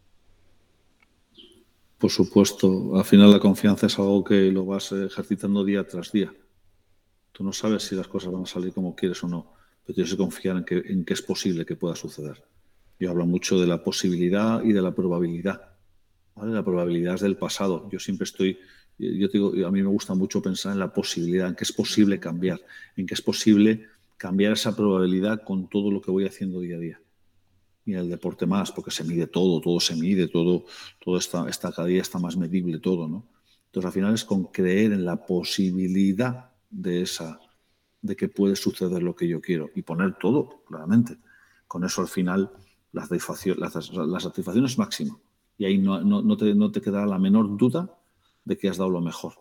Por 1.96 2.10
supuesto, 2.10 2.94
al 2.94 3.06
final 3.06 3.30
la 3.30 3.40
confianza 3.40 3.86
es 3.86 3.98
algo 3.98 4.22
que 4.22 4.52
lo 4.52 4.66
vas 4.66 4.92
ejercitando 4.92 5.64
día 5.64 5.88
tras 5.88 6.12
día. 6.12 6.30
Tú 7.32 7.42
no 7.42 7.54
sabes 7.54 7.84
si 7.84 7.94
las 7.94 8.06
cosas 8.06 8.30
van 8.30 8.42
a 8.42 8.46
salir 8.46 8.74
como 8.74 8.94
quieres 8.94 9.24
o 9.24 9.28
no 9.28 9.57
pero 9.88 9.94
tienes 9.94 10.10
que 10.10 10.18
confiar 10.18 10.58
en 10.58 10.64
que, 10.64 10.82
en 10.84 11.02
que 11.02 11.14
es 11.14 11.22
posible 11.22 11.64
que 11.64 11.74
pueda 11.74 11.96
suceder. 11.96 12.44
Yo 13.00 13.08
hablo 13.08 13.24
mucho 13.24 13.58
de 13.58 13.66
la 13.66 13.82
posibilidad 13.82 14.62
y 14.62 14.74
de 14.74 14.82
la 14.82 14.94
probabilidad. 14.94 15.62
La 16.36 16.62
probabilidad 16.62 17.14
es 17.14 17.22
del 17.22 17.38
pasado. 17.38 17.88
Yo 17.90 17.98
siempre 17.98 18.24
estoy, 18.24 18.58
yo 18.98 19.28
digo, 19.28 19.66
a 19.66 19.70
mí 19.70 19.82
me 19.82 19.88
gusta 19.88 20.14
mucho 20.14 20.42
pensar 20.42 20.74
en 20.74 20.78
la 20.78 20.92
posibilidad, 20.92 21.48
en 21.48 21.54
que 21.54 21.64
es 21.64 21.72
posible 21.72 22.20
cambiar, 22.20 22.60
en 22.96 23.06
que 23.06 23.14
es 23.14 23.22
posible 23.22 23.86
cambiar 24.18 24.52
esa 24.52 24.76
probabilidad 24.76 25.42
con 25.42 25.70
todo 25.70 25.90
lo 25.90 26.02
que 26.02 26.10
voy 26.10 26.26
haciendo 26.26 26.60
día 26.60 26.76
a 26.76 26.80
día. 26.80 27.00
Y 27.86 27.94
el 27.94 28.10
deporte 28.10 28.44
más, 28.44 28.70
porque 28.70 28.90
se 28.90 29.04
mide 29.04 29.26
todo, 29.26 29.58
todo 29.62 29.80
se 29.80 29.96
mide, 29.96 30.28
todo, 30.28 30.66
todo 31.02 31.16
está, 31.16 31.48
está 31.48 31.72
cada 31.72 31.88
día 31.88 32.02
está 32.02 32.18
más 32.18 32.36
medible 32.36 32.78
todo, 32.78 33.08
¿no? 33.08 33.26
Entonces 33.64 33.86
al 33.86 33.92
final 33.92 34.12
es 34.12 34.24
con 34.26 34.44
creer 34.52 34.92
en 34.92 35.06
la 35.06 35.24
posibilidad 35.24 36.50
de 36.68 37.00
esa, 37.00 37.40
de 38.00 38.16
que 38.16 38.28
puede 38.28 38.56
suceder 38.56 39.02
lo 39.02 39.14
que 39.14 39.28
yo 39.28 39.40
quiero 39.40 39.70
y 39.74 39.82
poner 39.82 40.14
todo, 40.14 40.62
claramente. 40.66 41.18
Con 41.66 41.84
eso 41.84 42.00
al 42.00 42.08
final 42.08 42.50
la 42.92 43.02
satisfacción, 43.02 43.58
la, 43.58 43.70
satisfacción 44.20 44.64
es 44.64 44.78
máxima 44.78 45.18
y 45.56 45.64
ahí 45.64 45.78
no, 45.78 46.00
no, 46.00 46.36
te, 46.36 46.54
no 46.54 46.70
te 46.70 46.80
quedará 46.80 47.06
la 47.06 47.18
menor 47.18 47.56
duda 47.56 47.98
de 48.44 48.56
que 48.56 48.68
has 48.68 48.78
dado 48.78 48.90
lo 48.90 49.00
mejor. 49.00 49.34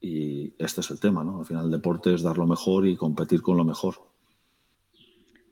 Y 0.00 0.54
este 0.58 0.80
es 0.80 0.90
el 0.90 0.98
tema, 0.98 1.22
¿no? 1.22 1.40
Al 1.40 1.46
final 1.46 1.66
el 1.66 1.70
deporte 1.70 2.14
es 2.14 2.22
dar 2.22 2.38
lo 2.38 2.46
mejor 2.46 2.86
y 2.86 2.96
competir 2.96 3.42
con 3.42 3.56
lo 3.56 3.64
mejor. 3.64 3.96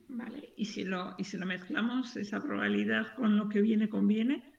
Vale, 0.09 0.55
y 0.57 0.65
si 0.65 0.85
lo, 0.85 1.15
y 1.19 1.25
si 1.25 1.37
lo 1.37 1.45
mezclamos, 1.45 2.17
esa 2.17 2.43
probabilidad 2.43 3.15
con 3.17 3.37
lo 3.37 3.49
que 3.49 3.61
viene 3.61 3.91
conviene. 3.91 4.55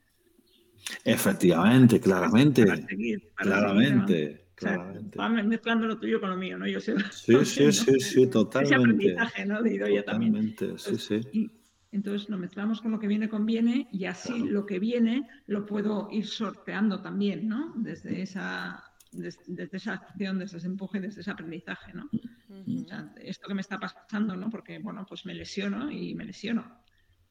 Efectivamente, 1.04 2.00
claramente. 2.00 2.66
claramente. 3.36 4.49
Va 5.20 5.30
mezclando 5.30 5.88
lo 5.88 6.00
tuyo 6.00 6.20
con 6.20 6.30
lo 6.30 6.38
mío, 6.38 6.58
¿no? 6.58 6.68
Yo 6.68 6.80
sé. 6.80 6.96
Sí, 7.12 7.46
sí, 7.46 7.72
sí, 7.72 8.00
sí, 8.00 8.28
totalmente. 8.28 8.76
Ese 8.76 8.76
aprendizaje, 8.76 9.46
¿no? 9.46 9.62
De 9.62 9.74
Idoia 9.74 10.04
también. 10.04 10.56
sí, 10.78 10.98
sí. 10.98 11.22
Y, 11.32 11.52
entonces 11.92 12.30
lo 12.30 12.38
mezclamos 12.38 12.82
con 12.82 12.92
lo 12.92 13.00
que 13.00 13.08
viene 13.08 13.30
conviene 13.30 13.88
y 13.92 14.06
así 14.06 14.38
lo 14.48 14.66
que 14.66 14.78
viene 14.78 15.28
lo 15.48 15.66
puedo 15.66 16.08
ir 16.12 16.28
sorteando 16.28 17.02
también, 17.02 17.48
¿no? 17.48 17.74
Desde 17.76 18.22
esa, 18.22 18.84
desde, 19.12 19.70
esa 19.72 19.94
acción, 19.94 20.38
desde 20.38 20.58
ese 20.58 20.68
empuje, 20.68 21.00
desde 21.00 21.22
ese 21.22 21.32
aprendizaje, 21.32 21.94
¿no? 21.94 22.08
o 22.50 22.88
sea, 22.88 23.12
esto 23.18 23.48
que 23.48 23.56
me 23.56 23.62
está 23.62 23.80
pasando, 23.80 24.36
¿no? 24.36 24.50
Porque, 24.50 24.78
bueno, 24.80 25.06
pues 25.08 25.26
me 25.26 25.34
lesiono 25.34 25.92
y 25.92 26.14
me 26.14 26.26
lesiono, 26.26 26.80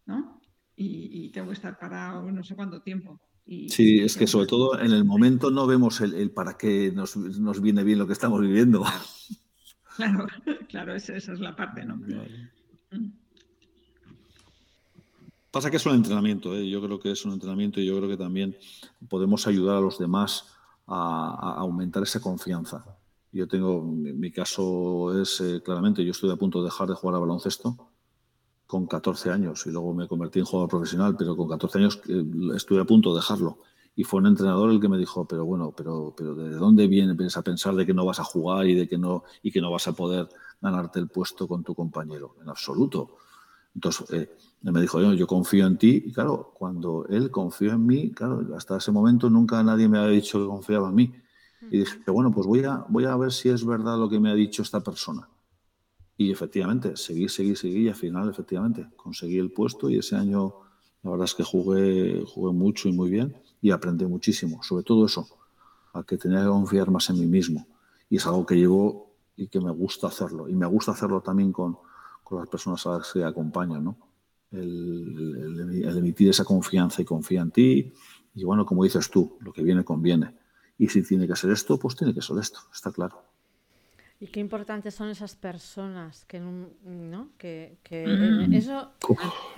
¿no? 0.07 0.41
Y, 0.75 1.27
y 1.27 1.31
tengo 1.31 1.49
que 1.49 1.55
estar 1.55 1.79
parado 1.79 2.31
no 2.31 2.43
sé 2.43 2.55
cuánto 2.55 2.83
tiempo 2.83 3.21
sí, 3.69 4.01
es 4.01 4.17
que 4.17 4.27
sobre 4.27 4.47
todo 4.47 4.79
en 4.79 4.93
el 4.93 5.05
momento 5.05 5.51
no 5.51 5.67
vemos 5.67 6.01
el, 6.01 6.31
para 6.31 6.57
qué 6.57 6.93
nos, 6.93 7.17
viene 7.63 7.83
bien 7.83 7.99
lo 7.99 8.07
que 8.07 8.13
estamos 8.13 8.41
viviendo. 8.41 8.85
Claro, 9.99 10.29
claro, 10.69 10.95
esa, 10.95 11.17
es 11.17 11.41
la 11.41 11.57
parte, 11.57 11.85
¿no? 11.85 11.97
Mm. 11.97 13.11
Pasa 15.51 15.73
que 15.73 15.79
es 15.79 15.87
un 15.87 15.97
entrenamiento, 15.97 16.55
¿eh? 16.55 16.71
yo 16.71 16.81
creo 16.81 17.01
que 17.01 17.11
es 17.11 17.25
un 17.25 17.33
entrenamiento 17.33 17.81
y 17.81 17.87
yo 17.87 17.97
creo 17.97 18.09
que 18.09 18.17
también 18.17 18.57
podemos 19.09 19.49
ayudar 19.49 19.77
a 19.77 19.81
los 19.81 19.99
demás 19.99 20.55
a, 20.87 21.57
aumentar 21.59 22.05
esa 22.05 22.21
confianza. 22.21 22.85
Yo 23.33 23.49
tengo, 23.49 23.83
mi 23.83 24.31
caso 24.31 25.21
es 25.21 25.41
eh, 25.41 25.61
claramente, 25.65 26.05
yo 26.05 26.13
estoy 26.13 26.31
a 26.31 26.37
punto 26.37 26.61
de 26.61 26.67
dejar 26.67 26.87
de 26.87 26.95
jugar 26.95 27.17
a 27.17 27.19
baloncesto 27.19 27.88
con 28.69 28.87
14 28.87 29.31
años 29.31 29.67
y 29.67 29.71
luego 29.71 29.95
me 29.95 30.07
convertí 30.07 30.41
en 30.41 30.45
jugador 30.45 30.69
profesional, 30.69 31.17
pero 31.19 31.35
con 31.35 31.49
14 31.49 31.79
años 31.79 32.01
eh, 32.07 32.23
estuve 32.55 32.83
a 32.83 32.85
punto 32.85 33.15
de 33.15 33.17
dejarlo. 33.17 33.61
Y 33.97 34.05
fue 34.05 34.21
un 34.21 34.27
entrenador 34.27 34.71
el 34.71 34.79
que 34.79 34.91
me 34.91 34.99
dijo, 34.99 35.27
pero 35.27 35.47
bueno, 35.47 35.73
pero, 35.75 36.15
pero 36.15 36.35
¿de 36.35 36.51
dónde 36.51 36.87
vienes 36.87 37.37
a 37.39 37.43
pensar 37.43 37.75
de 37.75 37.87
que 37.87 37.95
no 37.95 38.05
vas 38.05 38.21
a 38.21 38.25
jugar 38.25 38.67
y 38.67 38.75
de 38.75 38.87
que 38.87 38.99
no, 38.99 39.25
y 39.43 39.51
que 39.51 39.63
no 39.63 39.71
vas 39.71 39.89
a 39.89 39.93
poder 39.93 40.29
ganarte 40.61 41.01
el 41.01 41.09
puesto 41.09 41.49
con 41.49 41.65
tu 41.65 41.75
compañero? 41.75 42.37
En 42.43 42.51
absoluto. 42.51 43.17
Entonces, 43.75 44.11
eh, 44.11 44.37
me 44.61 44.83
dijo, 44.83 45.01
yo, 45.01 45.15
yo 45.15 45.27
confío 45.27 45.67
en 45.67 45.79
ti. 45.79 46.03
Y 46.05 46.13
claro, 46.13 46.53
cuando 46.53 47.07
él 47.09 47.31
confió 47.31 47.73
en 47.73 47.87
mí, 47.87 48.13
claro, 48.13 48.55
hasta 48.55 48.77
ese 48.77 48.93
momento 48.93 49.31
nunca 49.31 49.63
nadie 49.63 49.89
me 49.89 49.99
había 49.99 50.11
dicho 50.11 50.39
que 50.39 50.47
confiaba 50.47 50.91
en 50.91 50.95
mí. 50.95 51.15
Y 51.71 51.79
dije, 51.79 51.99
bueno, 52.11 52.31
pues 52.31 52.47
voy 52.47 52.63
a, 52.65 52.85
voy 52.91 53.07
a 53.07 53.17
ver 53.17 53.33
si 53.33 53.49
es 53.49 53.65
verdad 53.65 53.97
lo 53.97 54.11
que 54.11 54.21
me 54.21 54.31
ha 54.31 54.35
dicho 54.35 54.61
esta 54.61 54.81
persona. 54.81 55.27
Y 56.19 56.33
efectivamente, 56.33 56.97
seguí, 56.97 57.29
seguí, 57.29 57.55
seguí 57.55 57.85
y 57.85 57.89
al 57.89 57.95
final, 57.95 58.29
efectivamente, 58.29 58.89
conseguí 58.97 59.39
el 59.39 59.53
puesto 59.53 59.89
y 59.89 59.99
ese 59.99 60.17
año 60.17 60.53
la 61.03 61.13
verdad 61.13 61.27
es 61.27 61.35
que 61.35 61.45
jugué, 61.45 62.25
jugué 62.27 62.53
mucho 62.53 62.89
y 62.89 62.93
muy 62.93 63.09
bien 63.09 63.37
y 63.63 63.71
aprendí 63.71 64.05
muchísimo, 64.05 64.61
sobre 64.65 64.83
todo 64.83 65.07
eso, 65.07 65.29
a 65.93 66.03
que 66.03 66.19
tenía 66.19 66.41
que 66.41 66.49
confiar 66.49 66.91
más 66.91 67.09
en 67.11 67.21
mí 67.21 67.27
mismo. 67.27 67.67
Y 68.11 68.17
es 68.17 68.27
algo 68.27 68.45
que 68.45 68.57
llevo 68.57 69.15
y 69.37 69.47
que 69.47 69.61
me 69.61 69.71
gusta 69.71 70.09
hacerlo. 70.09 70.49
Y 70.49 70.57
me 70.57 70.67
gusta 70.67 70.91
hacerlo 70.93 71.21
también 71.21 71.53
con, 71.53 71.79
con 72.25 72.41
las 72.41 72.49
personas 72.49 72.85
a 72.87 72.99
las 72.99 73.13
que 73.13 73.25
acompaño, 73.25 73.81
¿no? 73.81 73.97
El, 74.51 75.85
el, 75.85 75.99
emitir 75.99 76.31
esa 76.31 76.45
confianza 76.45 77.01
y 77.01 77.05
confía 77.05 77.43
en 77.43 77.53
ti. 77.53 77.93
Y 78.35 78.45
bueno, 78.45 78.67
como 78.67 78.83
dices 78.83 79.09
tú, 79.09 79.39
lo 79.41 79.53
que 79.53 79.63
viene 79.63 79.85
conviene. 79.85 80.37
Y 80.79 80.89
si 80.89 81.03
tiene 81.03 81.29
que 81.29 81.37
ser 81.37 81.51
esto, 81.53 81.79
pues 81.79 81.95
tiene 81.95 82.13
que 82.13 82.23
ser 82.23 82.39
esto, 82.39 82.59
está 82.73 82.91
claro. 82.91 83.23
Y 84.21 84.27
qué 84.27 84.41
importantes 84.41 84.95
son 84.95 85.11
esas 85.11 85.37
personas 85.37 86.25
que, 86.25 86.41
¿no? 86.41 87.29
que, 87.39 87.77
mm. 87.89 88.53
eso 88.53 88.91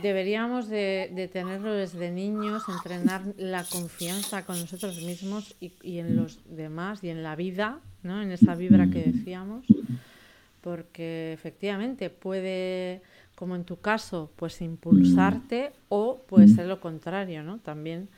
deberíamos 0.03 0.69
de, 0.69 1.31
tenerlo 1.33 1.73
desde 1.73 2.11
niños, 2.11 2.65
entrenar 2.69 3.23
la 3.39 3.65
confianza 3.65 4.45
con 4.45 4.61
nosotros 4.61 5.01
mismos 5.01 5.57
y, 5.61 5.73
y, 5.83 5.99
en 5.99 6.15
los 6.15 6.41
demás 6.45 7.03
y 7.03 7.09
en 7.09 7.23
la 7.23 7.37
vida, 7.37 7.81
¿no? 8.03 8.21
en 8.21 8.33
esa 8.33 8.55
vibra 8.55 8.91
que 8.91 9.03
decíamos, 9.03 9.65
porque 10.61 11.33
efectivamente 11.33 12.11
puede, 12.11 13.01
como 13.37 13.57
en 13.57 13.65
tu 13.65 13.81
caso, 13.81 14.31
pues 14.37 14.61
impulsarte 14.61 15.73
o 15.89 16.23
puede 16.29 16.49
ser 16.49 16.67
lo 16.67 16.83
contrario, 16.83 17.43
¿no? 17.43 17.61
También 17.61 18.11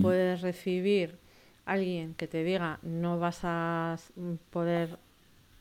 puedes 0.00 0.40
recibir 0.40 1.18
alguien 1.66 2.14
que 2.14 2.26
te 2.26 2.42
diga 2.42 2.78
no 2.82 3.18
vas 3.18 3.40
a 3.42 3.98
poder 4.48 4.98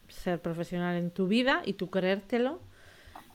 ser 0.09 0.41
profesional 0.41 0.95
en 0.97 1.11
tu 1.11 1.27
vida 1.27 1.61
y 1.65 1.73
tú 1.73 1.89
creértelo 1.89 2.61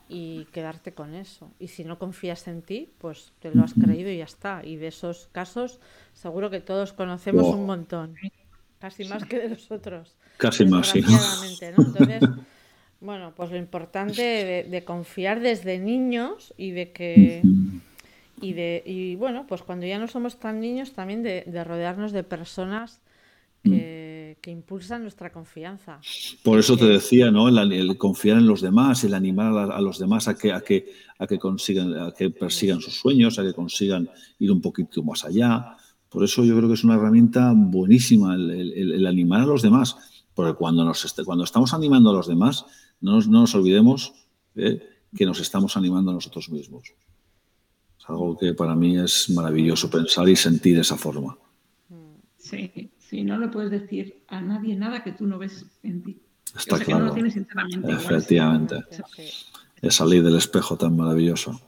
y 0.07 0.45
quedarte 0.51 0.93
con 0.93 1.15
eso. 1.15 1.51
Y 1.59 1.69
si 1.69 1.83
no 1.83 1.97
confías 1.97 2.47
en 2.47 2.61
ti, 2.61 2.91
pues 2.99 3.33
te 3.39 3.53
lo 3.53 3.63
has 3.63 3.73
creído 3.73 4.09
y 4.09 4.17
ya 4.17 4.25
está. 4.25 4.61
Y 4.63 4.75
de 4.75 4.87
esos 4.87 5.29
casos 5.31 5.79
seguro 6.13 6.49
que 6.49 6.59
todos 6.59 6.93
conocemos 6.93 7.47
un 7.47 7.65
montón, 7.65 8.15
casi 8.79 9.05
más 9.05 9.25
que 9.25 9.39
de 9.39 9.49
los 9.49 9.71
otros. 9.71 10.15
Casi 10.37 10.65
más, 10.65 10.89
sí. 10.89 11.03
Entonces, 11.61 12.21
bueno, 12.99 13.33
pues 13.35 13.49
lo 13.51 13.57
importante 13.57 14.65
de, 14.69 14.83
confiar 14.83 15.39
desde 15.39 15.79
niños 15.79 16.53
y 16.57 16.71
de 16.71 16.91
que... 16.91 17.41
Y, 18.41 18.51
de, 18.51 18.83
y 18.85 19.15
bueno, 19.15 19.47
pues 19.47 19.63
cuando 19.63 19.85
ya 19.85 19.97
no 19.97 20.09
somos 20.09 20.39
tan 20.39 20.59
niños, 20.59 20.91
también 20.91 21.23
de, 21.23 21.45
de 21.47 21.63
rodearnos 21.63 22.11
de 22.11 22.21
personas 22.21 22.99
que, 23.63 24.04
impulsan 24.45 25.01
nuestra 25.01 25.31
confianza. 25.31 25.99
Por 26.43 26.59
eso 26.59 26.77
te 26.77 26.85
decía, 26.85 27.31
¿no? 27.31 27.47
El, 27.49 27.97
confiar 27.97 28.37
en 28.37 28.47
los 28.47 28.61
demás, 28.61 29.03
el 29.03 29.13
animar 29.13 29.71
a, 29.71 29.81
los 29.81 29.99
demás 29.99 30.27
a 30.27 30.37
que, 30.37 30.51
a 30.51 30.61
que, 30.61 30.91
a 31.17 31.27
que 31.27 31.39
consigan, 31.39 31.97
a 31.97 32.11
que 32.11 32.29
persigan 32.29 32.81
sus 32.81 32.95
sueños, 32.95 33.39
a 33.39 33.43
que 33.43 33.53
consigan 33.53 34.09
ir 34.39 34.51
un 34.51 34.61
poquito 34.61 35.03
más 35.03 35.25
allá. 35.25 35.77
Por 36.09 36.23
eso 36.23 36.43
yo 36.43 36.55
creo 36.55 36.69
que 36.69 36.75
es 36.75 36.83
una 36.83 36.95
herramienta 36.95 37.51
buenísima 37.55 38.35
el, 38.35 39.05
animar 39.05 39.41
a 39.41 39.45
los 39.45 39.61
demás, 39.61 39.97
porque 40.33 40.53
cuando, 40.53 40.85
nos 40.85 41.13
cuando 41.25 41.43
estamos 41.43 41.73
animando 41.73 42.11
a 42.11 42.13
los 42.13 42.27
demás, 42.27 42.65
no 43.01 43.19
nos, 43.19 43.55
olvidemos 43.55 44.13
¿eh? 44.55 44.81
que 45.15 45.25
nos 45.25 45.39
estamos 45.39 45.75
animando 45.77 46.11
a 46.11 46.13
nosotros 46.13 46.49
mismos. 46.49 46.93
Es 47.99 48.09
algo 48.09 48.37
que 48.37 48.53
para 48.53 48.75
mí 48.75 48.97
es 48.97 49.29
maravilloso 49.29 49.89
pensar 49.89 50.29
y 50.29 50.35
sentir 50.35 50.75
de 50.75 50.81
esa 50.81 50.97
forma. 50.97 51.37
Sí, 52.37 52.91
Sí, 53.09 53.23
no 53.23 53.37
le 53.37 53.47
puedes 53.49 53.71
decir 53.71 54.23
a 54.27 54.41
nadie 54.41 54.75
nada 54.75 55.03
que 55.03 55.11
tú 55.11 55.27
no 55.27 55.37
ves 55.37 55.65
en 55.83 56.01
ti. 56.03 56.19
Está 56.55 56.77
claro. 56.77 56.85
Que 56.85 56.93
no 56.93 56.99
lo 57.07 57.13
tienes 57.13 57.35
internamente 57.35 57.91
Efectivamente. 57.91 58.75
Esa 59.81 60.05
ley 60.05 60.21
del 60.21 60.37
espejo 60.37 60.77
tan 60.77 60.95
maravilloso. 60.95 61.59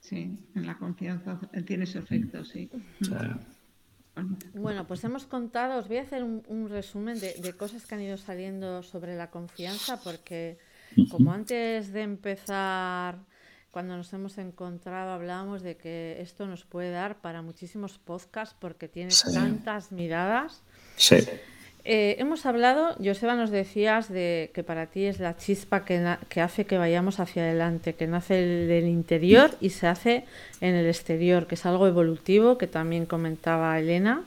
Sí, 0.00 0.38
en 0.54 0.66
la 0.66 0.76
confianza 0.76 1.38
tiene 1.66 1.84
ese 1.84 2.00
efecto, 2.00 2.44
sí. 2.44 2.68
Bueno, 4.54 4.86
pues 4.86 5.04
hemos 5.04 5.26
contado, 5.26 5.78
os 5.78 5.88
voy 5.88 5.98
a 5.98 6.02
hacer 6.02 6.22
un, 6.22 6.68
resumen 6.68 7.18
de, 7.18 7.34
de, 7.34 7.52
cosas 7.54 7.86
que 7.86 7.94
han 7.94 8.02
ido 8.02 8.16
saliendo 8.16 8.82
sobre 8.82 9.16
la 9.16 9.30
confianza, 9.30 10.00
porque 10.02 10.58
como 11.10 11.32
antes 11.32 11.92
de 11.92 12.02
empezar 12.02 13.18
cuando 13.72 13.96
nos 13.96 14.12
hemos 14.12 14.36
encontrado 14.36 15.12
hablábamos 15.12 15.62
de 15.62 15.76
que 15.76 16.18
esto 16.20 16.46
nos 16.46 16.64
puede 16.64 16.90
dar 16.90 17.16
para 17.16 17.40
muchísimos 17.40 17.98
podcasts 17.98 18.54
porque 18.58 18.86
tiene 18.86 19.12
tantas 19.32 19.90
miradas. 19.90 20.62
Sí. 20.96 21.16
Eh, 21.84 22.16
hemos 22.18 22.44
hablado, 22.46 22.94
Joseba, 23.02 23.34
nos 23.34 23.50
decías 23.50 24.08
de 24.08 24.50
que 24.54 24.62
para 24.62 24.86
ti 24.86 25.06
es 25.06 25.18
la 25.18 25.36
chispa 25.38 25.86
que, 25.86 26.16
que 26.28 26.42
hace 26.42 26.66
que 26.66 26.76
vayamos 26.76 27.18
hacia 27.18 27.42
adelante, 27.42 27.94
que 27.94 28.06
nace 28.06 28.34
del 28.34 28.86
interior 28.86 29.50
y 29.60 29.70
se 29.70 29.86
hace 29.86 30.24
en 30.60 30.74
el 30.74 30.86
exterior, 30.86 31.46
que 31.46 31.54
es 31.54 31.64
algo 31.64 31.88
evolutivo, 31.88 32.58
que 32.58 32.66
también 32.66 33.06
comentaba 33.06 33.76
Elena. 33.78 34.22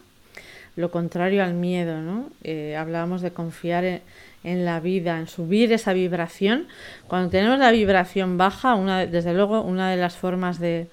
Lo 0.76 0.92
contrario 0.92 1.44
al 1.44 1.54
miedo, 1.54 2.02
¿no? 2.02 2.30
Eh, 2.44 2.76
hablábamos 2.76 3.22
de 3.22 3.32
confiar 3.32 3.86
en, 3.86 4.02
en 4.46 4.64
la 4.64 4.80
vida, 4.80 5.20
en 5.20 5.28
subir 5.28 5.74
esa 5.74 5.92
vibración. 5.92 6.68
Cuando 7.08 7.30
tenemos 7.30 7.60
la 7.60 7.72
vibración 7.72 8.38
baja, 8.38 8.76
una, 8.76 9.06
desde 9.06 9.34
luego 9.34 9.62
una 9.62 9.90
de 9.90 9.98
las 9.98 10.16
formas 10.16 10.60
de, 10.60 10.88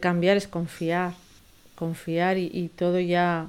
cambiar 0.00 0.36
es 0.36 0.46
confiar, 0.46 1.14
confiar 1.76 2.36
y, 2.36 2.70
todo 2.76 2.98
ya 2.98 3.48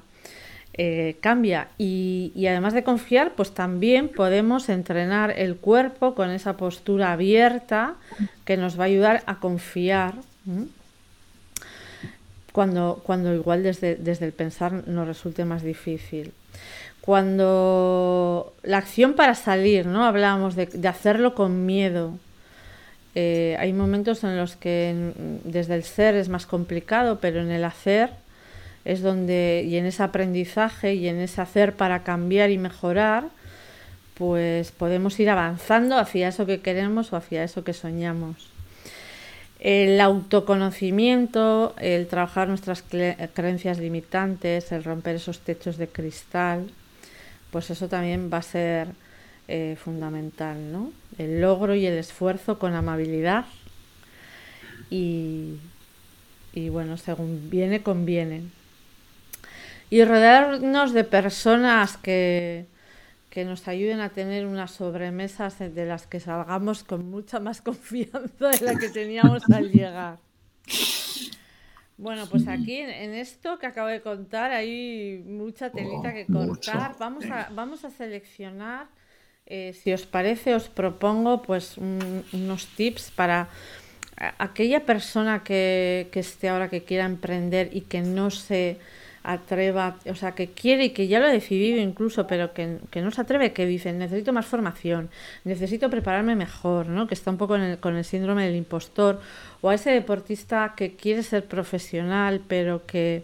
eh, 0.73 1.17
cambia. 1.21 1.67
Y, 1.77 2.45
además 2.47 2.73
de 2.73 2.83
confiar, 2.83 3.33
pues 3.35 3.51
también 3.53 4.09
podemos 4.09 4.69
entrenar 4.69 5.31
el 5.37 5.57
cuerpo 5.57 6.15
con 6.15 6.29
esa 6.29 6.55
postura 6.55 7.11
abierta 7.11 7.95
que 8.45 8.57
nos 8.57 8.79
va 8.79 8.83
a 8.83 8.87
ayudar 8.87 9.23
a 9.25 9.39
confiar. 9.39 10.13
Cuando, 12.51 13.01
cuando 13.03 13.33
igual 13.33 13.63
desde, 13.63 13.95
desde 13.95 14.25
el 14.25 14.33
pensar 14.33 14.87
nos 14.87 15.07
resulte 15.07 15.45
más 15.45 15.63
difícil 15.63 16.33
cuando 17.01 18.53
la 18.63 18.77
acción 18.77 19.13
para 19.13 19.35
salir, 19.35 19.87
¿no? 19.87 20.05
Hablábamos 20.05 20.55
de, 20.55 20.87
hacerlo 20.87 21.33
con 21.33 21.65
miedo. 21.65 22.13
Eh, 23.15 23.57
hay 23.59 23.73
momentos 23.73 24.23
en 24.23 24.37
los 24.37 24.55
que 24.55 25.11
desde 25.43 25.75
el 25.75 25.83
ser 25.83 26.15
es 26.15 26.29
más 26.29 26.45
complicado, 26.45 27.19
pero 27.19 27.41
en 27.41 27.51
el 27.51 27.65
hacer 27.65 28.11
es 28.85 29.01
donde, 29.01 29.65
y 29.67 29.77
en 29.77 29.85
ese 29.85 30.03
aprendizaje 30.03 30.93
y 30.93 31.07
en 31.07 31.19
ese 31.19 31.41
hacer 31.41 31.73
para 31.75 32.03
cambiar 32.03 32.51
y 32.51 32.57
mejorar, 32.57 33.25
pues 34.13 34.71
podemos 34.71 35.19
ir 35.19 35.29
avanzando 35.29 35.97
hacia 35.97 36.27
eso 36.27 36.45
que 36.45 36.61
queremos 36.61 37.11
o 37.13 37.17
hacia 37.17 37.43
eso 37.43 37.63
que 37.63 37.73
soñamos. 37.73 38.49
El 39.59 39.99
autoconocimiento, 40.01 41.75
el 41.79 42.07
trabajar 42.07 42.47
nuestras 42.47 42.83
creencias 42.83 43.79
limitantes, 43.79 44.71
el 44.71 44.83
romper 44.83 45.15
esos 45.15 45.39
techos 45.39 45.77
de 45.77 45.87
cristal, 45.87 46.71
pues 47.51 47.69
eso 47.69 47.87
también 47.87 48.29
va 48.31 48.37
a 48.37 48.41
ser 48.41 48.87
eh, 49.47 49.77
fundamental, 49.83 50.71
¿no? 50.71 50.91
El 51.17 51.41
logro 51.41 51.75
y 51.75 51.85
el 51.85 51.97
esfuerzo 51.97 52.57
con 52.57 52.73
amabilidad 52.73 53.45
y, 54.91 55.59
bueno, 56.69 56.97
según 56.97 57.49
viene, 57.49 57.81
conviene. 57.81 58.43
Y 59.89 60.03
rodearnos 60.03 60.93
de 60.93 61.03
personas 61.03 61.97
que, 61.97 62.65
que 63.29 63.45
nos 63.45 63.67
ayuden 63.67 64.01
a 64.01 64.09
tener 64.09 64.45
unas 64.45 64.71
sobremesas 64.71 65.59
de 65.59 65.85
las 65.85 66.07
que 66.07 66.19
salgamos 66.19 66.83
con 66.83 67.09
mucha 67.09 67.39
más 67.39 67.61
confianza 67.63 68.49
de 68.49 68.65
la 68.65 68.77
que 68.77 68.89
teníamos 68.89 69.43
al 69.49 69.71
llegar. 69.71 70.17
Bueno, 72.01 72.25
pues 72.25 72.47
aquí 72.47 72.77
en, 72.77 73.13
esto 73.13 73.59
que 73.59 73.67
acabo 73.67 73.87
de 73.87 74.01
contar 74.01 74.49
hay 74.51 75.23
mucha 75.23 75.69
telita 75.69 76.09
oh, 76.09 76.13
que 76.13 76.25
cortar. 76.25 76.95
Vamos 76.97 77.25
a, 77.29 77.49
vamos 77.51 77.85
a 77.85 77.91
seleccionar, 77.91 78.87
eh, 79.45 79.73
si 79.73 79.93
os 79.93 80.07
parece, 80.07 80.55
os 80.55 80.67
propongo 80.67 81.43
pues 81.43 81.77
unos 81.77 82.65
tips 82.75 83.11
para 83.11 83.49
aquella 84.39 84.83
persona 84.83 85.43
que, 85.43 86.09
que 86.11 86.21
esté 86.21 86.49
ahora 86.49 86.71
que 86.71 86.83
quiera 86.83 87.05
emprender 87.05 87.69
y 87.71 87.81
que 87.81 88.01
no 88.01 88.31
se 88.31 88.79
atreva, 89.23 89.97
o 90.09 90.15
sea, 90.15 90.31
que 90.31 90.47
quiere 90.47 90.85
y 90.85 90.89
que 90.91 91.07
ya 91.07 91.19
lo 91.19 91.27
ha 91.27 91.31
decidido 91.31 91.79
incluso, 91.79 92.25
pero 92.27 92.53
que, 92.53 92.79
no 92.95 93.11
se 93.11 93.21
atreve, 93.21 93.53
que 93.53 93.65
dice, 93.65 93.93
necesito 93.93 94.33
más 94.33 94.45
formación, 94.45 95.09
necesito 95.43 95.89
prepararme 95.89 96.35
mejor, 96.35 96.87
¿no? 96.87 97.07
Que 97.07 97.13
está 97.13 97.29
un 97.29 97.37
poco 97.37 97.55
con 97.79 97.95
el 97.95 98.05
síndrome 98.05 98.45
del 98.45 98.55
impostor, 98.55 99.21
o 99.61 99.69
a 99.69 99.75
ese 99.75 99.91
deportista 99.91 100.73
que 100.75 100.95
quiere 100.95 101.21
ser 101.23 101.45
profesional, 101.45 102.41
pero 102.47 102.85
que, 102.85 103.23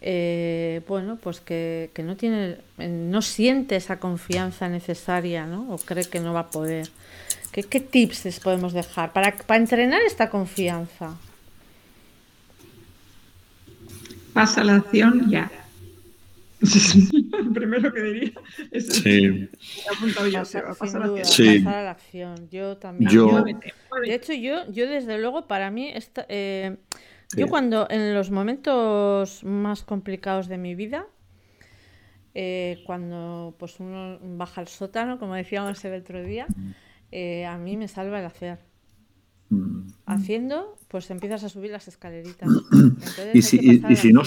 eh, 0.00 0.80
bueno, 0.88 1.18
pues 1.22 1.40
que, 1.40 1.90
no 1.98 2.16
tiene, 2.16 2.56
no 2.78 3.20
siente 3.20 3.76
esa 3.76 3.98
confianza 3.98 4.68
necesaria, 4.68 5.46
¿no? 5.46 5.74
O 5.74 5.76
cree 5.76 6.04
que 6.04 6.20
no 6.20 6.32
va 6.32 6.40
a 6.40 6.50
poder. 6.50 6.88
¿Qué, 7.52 7.62
qué 7.62 7.80
tips 7.80 8.24
les 8.24 8.40
podemos 8.40 8.72
dejar 8.72 9.12
para, 9.12 9.36
para 9.36 9.60
entrenar 9.60 10.00
esta 10.02 10.30
confianza? 10.30 11.16
Pasa 14.36 14.62
la 14.62 14.76
acción 14.76 15.30
ya. 15.30 15.50
primero 17.54 17.92
que 17.92 18.02
diría 18.02 18.32
es 18.70 18.86
sí. 18.86 19.48
apuntado 19.90 20.26
ya, 20.28 20.40
pasar, 20.40 21.02
a 21.02 21.82
la 21.82 21.90
acción. 21.90 22.48
Yo 22.50 22.76
también. 22.76 23.10
de 24.04 24.14
hecho, 24.14 24.34
yo, 24.34 24.70
yo 24.70 24.86
desde 24.86 25.18
luego, 25.18 25.46
para 25.46 25.70
mí, 25.70 25.90
esta, 25.90 26.26
eh, 26.28 26.76
yo 27.34 27.48
cuando 27.48 27.86
en 27.88 28.12
los 28.12 28.30
momentos 28.30 29.42
más 29.42 29.84
complicados 29.84 30.48
de 30.48 30.58
mi 30.58 30.74
vida, 30.74 31.06
eh, 32.34 32.82
cuando 32.84 33.56
pues 33.58 33.80
uno 33.80 34.18
baja 34.20 34.60
al 34.60 34.68
sótano, 34.68 35.18
como 35.18 35.34
decíamos 35.34 35.82
el 35.86 35.98
otro 35.98 36.22
día, 36.22 36.46
eh, 37.10 37.46
a 37.46 37.56
mí 37.56 37.78
me 37.78 37.88
salva 37.88 38.20
el 38.20 38.26
hacer. 38.26 38.58
Mm. 39.50 39.88
Haciendo, 40.06 40.76
pues 40.88 41.10
empiezas 41.10 41.44
a 41.44 41.48
subir 41.48 41.70
las 41.70 41.88
escaleritas. 41.88 42.48
y 43.34 43.42
si, 43.42 43.82
y, 43.88 43.96
si 43.96 44.12
no, 44.12 44.22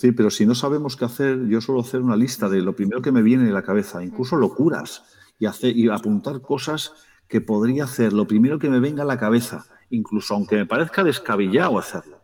Sí, 0.00 0.12
pero 0.12 0.30
si 0.30 0.46
no 0.46 0.54
sabemos 0.54 0.96
qué 0.96 1.04
hacer, 1.04 1.46
yo 1.46 1.60
suelo 1.60 1.82
hacer 1.82 2.00
una 2.00 2.16
lista 2.16 2.48
de 2.48 2.62
lo 2.62 2.74
primero 2.74 3.02
que 3.02 3.12
me 3.12 3.20
viene 3.20 3.44
en 3.44 3.52
la 3.52 3.62
cabeza, 3.62 4.02
incluso 4.02 4.34
locuras, 4.34 5.04
y, 5.38 5.44
hacer, 5.44 5.76
y 5.76 5.90
apuntar 5.90 6.40
cosas 6.40 6.94
que 7.28 7.42
podría 7.42 7.84
hacer, 7.84 8.14
lo 8.14 8.26
primero 8.26 8.58
que 8.58 8.70
me 8.70 8.80
venga 8.80 9.02
a 9.02 9.06
la 9.06 9.18
cabeza, 9.18 9.66
incluso 9.90 10.32
aunque 10.32 10.56
me 10.56 10.64
parezca 10.64 11.04
descabellado 11.04 11.78
hacerlo. 11.78 12.18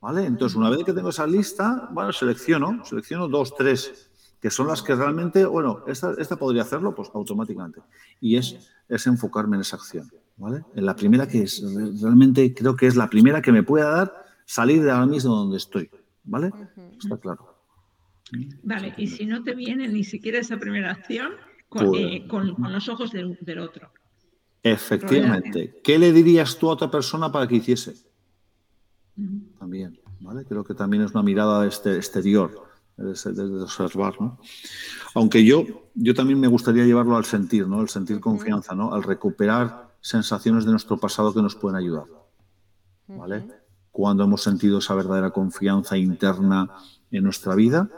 ¿Vale? 0.00 0.26
Entonces, 0.26 0.54
una 0.54 0.70
vez 0.70 0.84
que 0.84 0.92
tengo 0.92 1.08
esa 1.08 1.26
lista, 1.26 1.88
bueno, 1.90 2.12
selecciono, 2.12 2.84
selecciono 2.84 3.26
dos, 3.26 3.52
tres, 3.56 4.08
que 4.40 4.50
son 4.50 4.68
las 4.68 4.80
que 4.80 4.94
realmente, 4.94 5.44
bueno, 5.44 5.82
esta, 5.88 6.14
esta 6.18 6.36
podría 6.36 6.62
hacerlo, 6.62 6.94
pues 6.94 7.10
automáticamente. 7.14 7.80
Y 8.20 8.36
es, 8.36 8.70
es 8.88 9.06
enfocarme 9.08 9.56
en 9.56 9.62
esa 9.62 9.74
acción. 9.74 10.08
¿Vale? 10.36 10.64
En 10.74 10.86
la 10.86 10.96
primera 10.96 11.28
que 11.28 11.42
es, 11.42 11.62
realmente 12.00 12.54
creo 12.54 12.74
que 12.74 12.86
es 12.86 12.96
la 12.96 13.08
primera 13.08 13.42
que 13.42 13.52
me 13.52 13.62
pueda 13.62 13.90
dar 13.90 14.24
salir 14.44 14.82
de 14.82 14.90
ahora 14.90 15.06
mismo 15.06 15.34
donde 15.34 15.56
estoy. 15.56 15.90
¿Vale? 16.24 16.50
Está 16.98 17.16
claro. 17.18 17.52
Vale, 18.62 18.94
y 18.96 19.08
si 19.08 19.26
no 19.26 19.42
te 19.42 19.54
viene 19.54 19.88
ni 19.88 20.04
siquiera 20.04 20.38
esa 20.38 20.56
primera 20.56 20.90
acción, 20.90 21.32
con, 21.68 21.90
pues 21.90 22.02
eh, 22.02 22.26
los 22.70 22.88
ojos 22.88 23.12
del, 23.12 23.58
otro. 23.58 23.90
Efectivamente. 24.62 25.80
¿Qué 25.82 25.98
le 25.98 26.12
dirías 26.12 26.58
tú 26.58 26.70
a 26.70 26.74
otra 26.74 26.90
persona 26.90 27.30
para 27.30 27.46
que 27.46 27.56
hiciese? 27.56 27.94
También, 29.58 30.00
¿vale? 30.20 30.44
Creo 30.44 30.64
que 30.64 30.74
también 30.74 31.02
es 31.02 31.12
una 31.12 31.22
mirada 31.22 31.66
este, 31.66 31.96
exterior, 31.96 32.62
de, 32.96 33.10
observar, 33.62 34.20
¿no? 34.20 34.38
Aunque 35.14 35.44
yo, 35.44 35.90
yo 35.94 36.14
también 36.14 36.40
me 36.40 36.48
gustaría 36.48 36.84
llevarlo 36.84 37.16
al 37.16 37.24
sentir, 37.24 37.66
¿no? 37.66 37.82
El 37.82 37.88
sentir 37.88 38.20
confianza, 38.20 38.74
¿no? 38.74 38.94
Al 38.94 39.02
recuperar 39.02 39.91
sensaciones 40.02 40.66
de 40.66 40.72
nuestro 40.72 40.98
pasado 40.98 41.32
que 41.32 41.40
nos 41.40 41.54
pueden 41.54 41.76
ayudar, 41.76 42.04
¿vale? 43.08 43.62
cuando 43.92 44.24
hemos 44.24 44.42
sentido 44.42 44.78
esa 44.78 44.94
verdadera 44.94 45.30
confianza 45.30 45.96
interna 45.96 46.70
en 47.10 47.22
nuestra 47.22 47.54
vida 47.54 47.88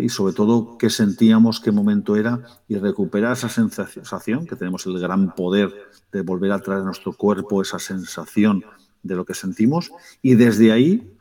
y 0.00 0.08
sobre 0.08 0.32
todo 0.32 0.78
qué 0.78 0.88
sentíamos, 0.88 1.60
qué 1.60 1.70
momento 1.70 2.16
era 2.16 2.40
y 2.66 2.78
recuperar 2.78 3.32
esa 3.32 3.50
sensación, 3.50 4.46
que 4.46 4.56
tenemos 4.56 4.86
el 4.86 4.98
gran 4.98 5.34
poder 5.34 5.74
de 6.12 6.22
volver 6.22 6.52
a 6.52 6.60
traer 6.60 6.80
a 6.80 6.84
nuestro 6.84 7.12
cuerpo 7.12 7.60
esa 7.60 7.78
sensación 7.78 8.64
de 9.02 9.16
lo 9.16 9.26
que 9.26 9.34
sentimos 9.34 9.90
y 10.22 10.36
desde 10.36 10.72
ahí, 10.72 11.12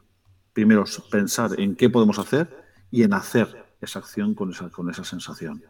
primero 0.53 0.85
pensar 1.11 1.59
en 1.59 1.75
qué 1.75 1.89
podemos 1.89 2.17
hacer 2.19 2.63
y 2.91 3.03
en 3.03 3.13
hacer 3.13 3.65
esa 3.81 3.99
acción 3.99 4.35
con 4.35 4.51
esa, 4.51 4.69
con 4.69 4.89
esa 4.89 5.03
sensación. 5.03 5.63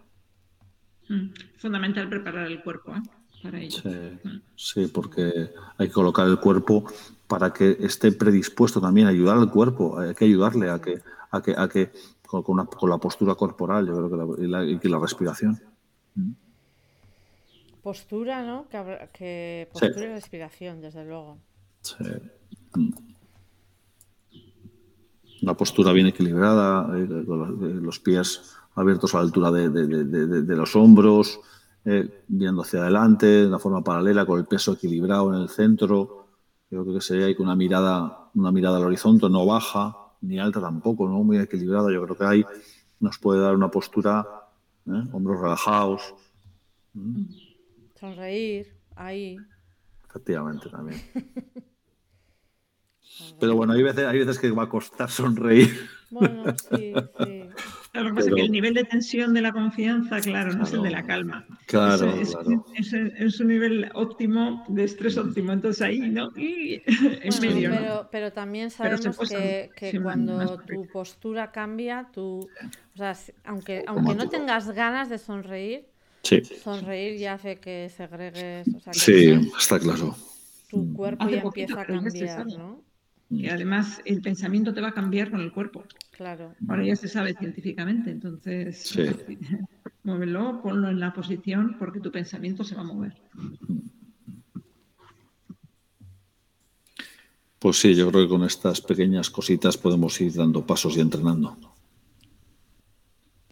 Mm, 1.10 1.30
fundamental 1.58 2.08
preparar 2.10 2.48
el 2.48 2.62
cuerpo 2.62 2.96
¿eh? 2.96 3.02
Para 3.46 3.62
ello. 3.62 3.82
Mm. 3.84 4.42
sí, 4.56 4.88
porque 4.88 5.52
hay 5.78 5.88
que 5.88 5.94
colocar 5.94 6.28
el 6.28 6.40
cuerpo 6.40 6.86
para 7.28 7.52
que 7.54 7.78
esté 7.80 8.12
predispuesto 8.12 8.82
también 8.82 9.08
a 9.08 9.12
ayudar 9.12 9.38
al 9.38 9.50
cuerpo, 9.50 10.00
hay 10.00 10.14
que 10.14 10.26
ayudarle 10.26 10.70
a 10.70 10.80
que, 10.80 11.02
a 11.32 11.42
que, 11.42 11.56
a 11.58 11.68
que 11.68 11.92
con, 12.28 12.90
la 12.90 12.98
postura 12.98 13.36
corporal, 13.36 13.88
yo 13.88 13.96
creo 13.96 14.10
que 14.10 14.48
la, 14.48 14.64
y, 14.64 14.90
la, 14.90 15.00
respiración. 15.00 15.60
Postura, 17.82 18.44
¿no? 18.44 18.68
Que, 19.14 19.70
postura 19.72 20.06
y 20.06 20.08
respiración, 20.08 20.82
desde 20.82 21.06
luego. 21.06 21.38
Sí. 21.82 22.04
Una 25.42 25.54
postura 25.56 25.92
bien 25.92 26.08
equilibrada, 26.08 26.98
eh, 26.98 27.08
los 27.08 28.00
pies 28.00 28.56
abiertos 28.76 29.14
a 29.14 29.18
la 29.18 29.24
altura 29.24 29.52
de, 29.52 30.56
los 30.56 30.76
hombros, 30.76 31.40
eh, 31.86 32.24
viendo 32.28 32.64
hacia 32.64 32.82
adelante, 32.82 33.26
de 33.26 33.48
una 33.48 33.60
forma 33.60 33.84
paralela, 33.84 34.26
con 34.26 34.40
el 34.40 34.46
peso 34.46 34.74
equilibrado 34.74 35.34
en 35.34 35.42
el 35.42 35.50
centro 35.50 36.26
yo 36.70 36.84
creo 36.84 36.96
que 36.96 37.02
sería 37.02 37.28
ahí 37.28 37.36
con 37.36 37.46
una 37.46 37.56
mirada, 37.56 38.30
una 38.34 38.52
mirada 38.52 38.78
al 38.78 38.84
horizonte, 38.84 39.30
no 39.30 39.46
baja 39.46 39.96
ni 40.22 40.40
alta 40.40 40.60
tampoco, 40.60 41.08
¿no? 41.08 41.24
Muy 41.24 41.38
equilibrada. 41.38 41.92
Yo 41.92 42.04
creo 42.04 42.18
que 42.18 42.26
ahí 42.26 42.46
nos 43.00 43.18
puede 43.20 43.42
dar 43.42 43.56
una 43.56 43.70
postura, 43.70 44.26
¿eh? 44.88 45.04
hombros 45.14 45.40
relajados. 45.40 46.16
Sonreír, 48.00 48.76
ahí. 48.96 49.38
Efectivamente, 50.10 50.70
también. 50.70 51.02
Pero 53.40 53.56
bueno, 53.56 53.74
hay 53.74 53.84
veces, 53.84 54.06
hay 54.06 54.20
veces 54.20 54.40
que 54.40 54.52
va 54.52 54.64
a 54.64 54.70
costar 54.70 55.10
sonreír. 55.10 55.88
Bueno, 56.10 56.44
sí, 56.58 56.94
sí. 57.24 57.50
Lo 57.96 58.10
que 58.10 58.16
pasa 58.16 58.30
es 58.30 58.36
que 58.36 58.42
el 58.42 58.52
nivel 58.52 58.74
de 58.74 58.84
tensión 58.84 59.34
de 59.34 59.42
la 59.42 59.52
confianza, 59.52 60.20
claro, 60.20 60.54
no 60.54 60.64
es 60.64 60.74
el 60.74 60.82
de 60.84 60.90
la 60.90 61.06
calma. 61.06 61.46
Claro, 61.66 62.10
es, 62.16 62.36
claro. 62.36 62.66
Es, 62.76 63.40
un 63.40 63.48
nivel 63.48 63.90
óptimo, 63.94 64.64
de 64.68 64.84
estrés 64.84 65.18
óptimo. 65.18 65.54
Entonces 65.54 65.82
ahí, 65.82 66.00
¿no? 66.00 66.30
Y 66.36 66.82
en 66.86 67.42
medio, 67.42 67.70
pero, 67.72 68.10
pero, 68.12 68.34
también 68.34 68.70
sabemos 68.70 69.18
que, 69.30 69.70
que 69.76 70.02
cuando 70.02 70.58
tu 70.60 70.88
postura 70.92 71.52
cambia, 71.52 72.10
tú, 72.14 72.48
o 72.94 72.98
sea, 72.98 73.16
aunque, 73.46 73.84
aunque 73.88 74.16
no 74.16 74.30
tengas 74.30 74.70
ganas 74.72 75.10
de 75.10 75.18
sonreír, 75.18 75.86
sonreír 76.64 77.18
ya 77.18 77.34
hace 77.34 77.58
que 77.58 77.90
segregues. 77.96 78.68
O 78.76 78.80
sea, 78.80 78.94
sí, 78.94 79.52
está 79.58 79.80
claro. 79.80 80.16
Tu 80.70 80.94
cuerpo 80.94 81.30
ya 81.30 81.42
empieza 81.42 81.82
a 81.82 81.86
cambiar, 81.86 82.48
¿no? 82.48 82.84
Y 83.30 83.48
además 83.48 84.02
el 84.06 84.22
pensamiento 84.22 84.74
te 84.74 84.82
va 84.82 84.90
a 84.90 84.94
cambiar 84.94 85.32
con 85.32 85.42
el 85.42 85.52
cuerpo. 85.52 85.84
Claro. 86.12 86.54
Ahora 86.68 86.86
ya 86.86 86.96
se 86.96 87.08
sabe 87.08 87.34
científicamente, 87.34 88.12
entonces 88.12 88.96
muévelo, 90.04 90.62
ponlo 90.62 90.90
en 90.90 91.00
la 91.00 91.14
posición 91.14 91.76
porque 91.80 92.00
tu 92.00 92.12
pensamiento 92.12 92.64
se 92.64 92.76
va 92.76 92.82
a 92.82 92.86
mover. 92.86 93.14
Pues 97.60 97.78
sí, 97.78 97.96
yo 97.96 98.12
creo 98.12 98.24
que 98.24 98.30
con 98.30 98.44
estas 98.44 98.80
pequeñas 98.80 99.30
cositas 99.30 99.76
podemos 99.76 100.22
ir 100.22 100.34
dando 100.34 100.66
pasos 100.66 100.96
y 100.98 101.02
entrenando. 101.02 101.58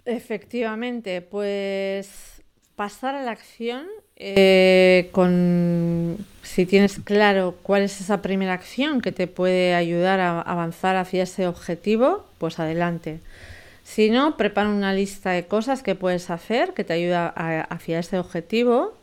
Efectivamente, 0.06 1.22
pues 1.22 2.44
pasar 2.76 3.16
a 3.16 3.24
la 3.24 3.32
acción 3.32 3.88
eh, 4.26 5.10
con 5.12 6.26
si 6.44 6.66
tienes 6.66 7.00
claro 7.04 7.56
cuál 7.62 7.82
es 7.82 8.00
esa 8.00 8.22
primera 8.22 8.54
acción 8.54 9.02
que 9.02 9.12
te 9.12 9.28
puede 9.28 9.74
ayudar 9.74 10.22
a 10.22 10.40
avanzar 10.40 10.96
hacia 10.96 11.24
ese 11.24 11.46
objetivo, 11.46 12.26
pues 12.38 12.58
adelante. 12.60 13.20
Si 13.84 14.10
no, 14.10 14.38
prepara 14.38 14.70
una 14.70 14.94
lista 14.94 15.32
de 15.32 15.46
cosas 15.46 15.84
que 15.84 15.96
puedes 15.96 16.30
hacer 16.30 16.74
que 16.74 16.86
te 16.86 16.94
ayuda 16.94 17.28
hacia 17.70 18.00
ese 18.00 18.18
objetivo. 18.18 18.94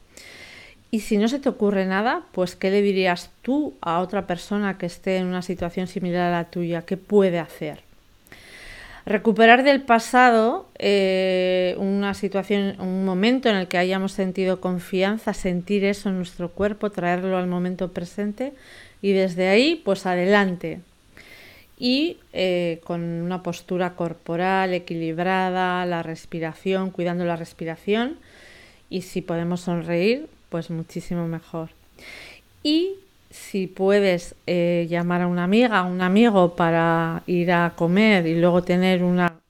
Y 0.91 1.01
si 1.01 1.19
no 1.19 1.29
se 1.29 1.39
te 1.39 1.51
ocurre 1.51 1.85
nada, 1.85 2.23
pues 2.33 2.57
¿qué 2.57 2.71
le 2.71 2.81
dirías 2.81 3.31
tú 3.43 3.75
a 3.83 4.01
otra 4.01 4.27
persona 4.27 4.79
que 4.79 4.87
esté 4.87 5.19
en 5.19 5.27
una 5.27 5.43
situación 5.43 5.87
similar 5.87 6.33
a 6.33 6.39
la 6.39 6.51
tuya? 6.51 6.83
¿Qué 6.83 6.97
puede 6.97 7.39
hacer? 7.39 7.90
Recuperar 9.07 9.63
del 9.63 9.83
pasado 9.83 10.69
eh, 10.79 11.75
una 11.79 12.15
situación, 12.15 12.81
un 12.81 13.05
momento 13.05 13.49
en 13.49 13.57
el 13.57 13.69
que 13.69 13.79
hayamos 13.79 14.13
sentido 14.13 14.61
confianza, 14.61 15.35
sentir 15.35 15.85
eso 15.85 16.09
en 16.09 16.17
nuestro 16.17 16.51
cuerpo, 16.51 16.91
traerlo 16.91 17.37
al 17.37 17.47
momento 17.47 17.93
presente 17.93 18.53
y 19.03 19.13
desde 19.13 19.49
ahí, 19.49 19.81
pues 19.85 20.07
adelante. 20.07 20.81
Y 21.79 22.19
eh, 22.35 22.81
con 22.85 23.01
una 23.01 23.43
postura 23.43 23.95
corporal 23.95 24.75
equilibrada, 24.75 25.87
la 25.87 26.03
respiración, 26.03 26.91
cuidando 26.91 27.25
la 27.25 27.37
respiración. 27.37 28.19
Y 28.91 29.03
si 29.03 29.23
podemos 29.23 29.63
sonreír, 29.63 30.29
pues 30.51 30.69
muchísimo 30.69 31.27
mejor. 31.27 31.71
Y 32.63 32.97
si 33.31 33.69
puedes 33.69 34.35
eh, 34.47 34.87
llamar 34.91 35.23
a 35.23 35.27
una 35.29 35.45
amiga, 35.45 35.79
a 35.79 35.85
un 35.85 36.03
amigo 36.03 36.57
para 36.57 37.23
ir 37.27 37.53
a 37.53 37.75
comer 37.77 38.27
y 38.27 38.39
luego 38.41 38.63
tener 38.63 39.05
una 39.05 39.41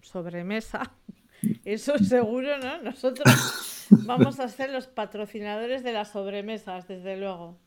sobremesa, 0.00 0.92
eso 1.64 1.98
seguro, 1.98 2.58
¿no? 2.58 2.80
Nosotros 2.82 3.86
vamos 3.90 4.38
a 4.38 4.48
ser 4.48 4.70
los 4.70 4.86
patrocinadores 4.86 5.82
de 5.82 5.92
las 5.92 6.12
sobremesas, 6.12 6.86
desde 6.86 7.16
luego. 7.16 7.58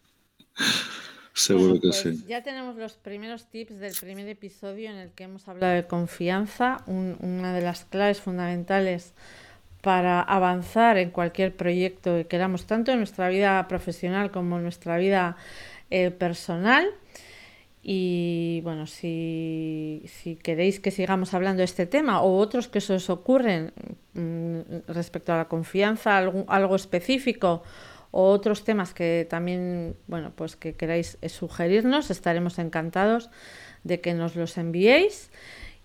Seguro 1.34 1.76
que 1.76 1.90
pues 1.90 1.98
sí. 1.98 2.24
Ya 2.28 2.44
tenemos 2.44 2.76
los 2.76 2.94
primeros 2.94 3.46
tips 3.46 3.80
del 3.80 3.94
primer 4.00 4.28
episodio 4.28 4.90
en 4.90 4.98
el 4.98 5.12
que 5.12 5.24
hemos 5.26 5.48
hablado 5.48 5.74
de 5.74 5.88
confianza, 5.88 6.84
una 6.88 7.54
de 7.54 7.62
las 7.62 7.86
claves 7.86 8.20
fundamentales 8.20 9.14
para 9.82 10.22
avanzar 10.22 10.98
en 10.98 11.10
cualquier 11.10 11.56
proyecto 11.56 12.15
que 12.15 12.28
queramos, 12.28 12.65
tanto 12.65 12.91
en 12.91 13.00
nuestra 13.00 13.30
vida 13.30 13.67
profesional 13.67 14.32
como 14.32 14.58
en 14.58 14.63
nuestra 14.63 14.98
vida 14.98 15.36
eh, 15.89 16.12
personal. 16.12 16.88
Y 17.84 18.62
bueno, 18.63 18.86
si, 18.86 20.08
queréis 20.44 20.80
que 20.80 20.91
sigamos 20.91 21.34
hablando 21.34 21.62
de 21.62 21.65
este 21.65 21.88
tema 21.88 22.22
o 22.22 22.38
otros 22.38 22.67
que 22.67 22.80
se 22.80 22.94
os 22.94 23.10
ocurren 23.10 23.74
mm, 24.13 24.88
respecto 24.88 25.34
a 25.34 25.38
la 25.38 25.46
confianza, 25.48 26.15
algo, 26.15 26.46
algo 26.48 26.76
específico 26.76 27.63
o 28.12 28.30
otros 28.30 28.63
temas 28.63 28.94
que 28.94 29.26
también, 29.28 29.96
bueno, 30.06 30.32
pues 30.36 30.56
que 30.56 30.74
queráis 30.74 31.17
sugerirnos, 31.28 32.12
estaremos 32.12 32.60
encantados 32.60 33.32
de 33.84 34.00
que 34.00 34.13
nos 34.13 34.36
los 34.36 34.58
enviéis 34.58 35.32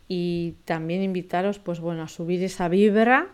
y 0.06 0.56
también 0.66 1.02
invitaros, 1.02 1.59
pues 1.59 1.80
bueno, 1.80 2.02
a 2.02 2.09
subir 2.09 2.42
esa 2.44 2.68
vibra 2.68 3.28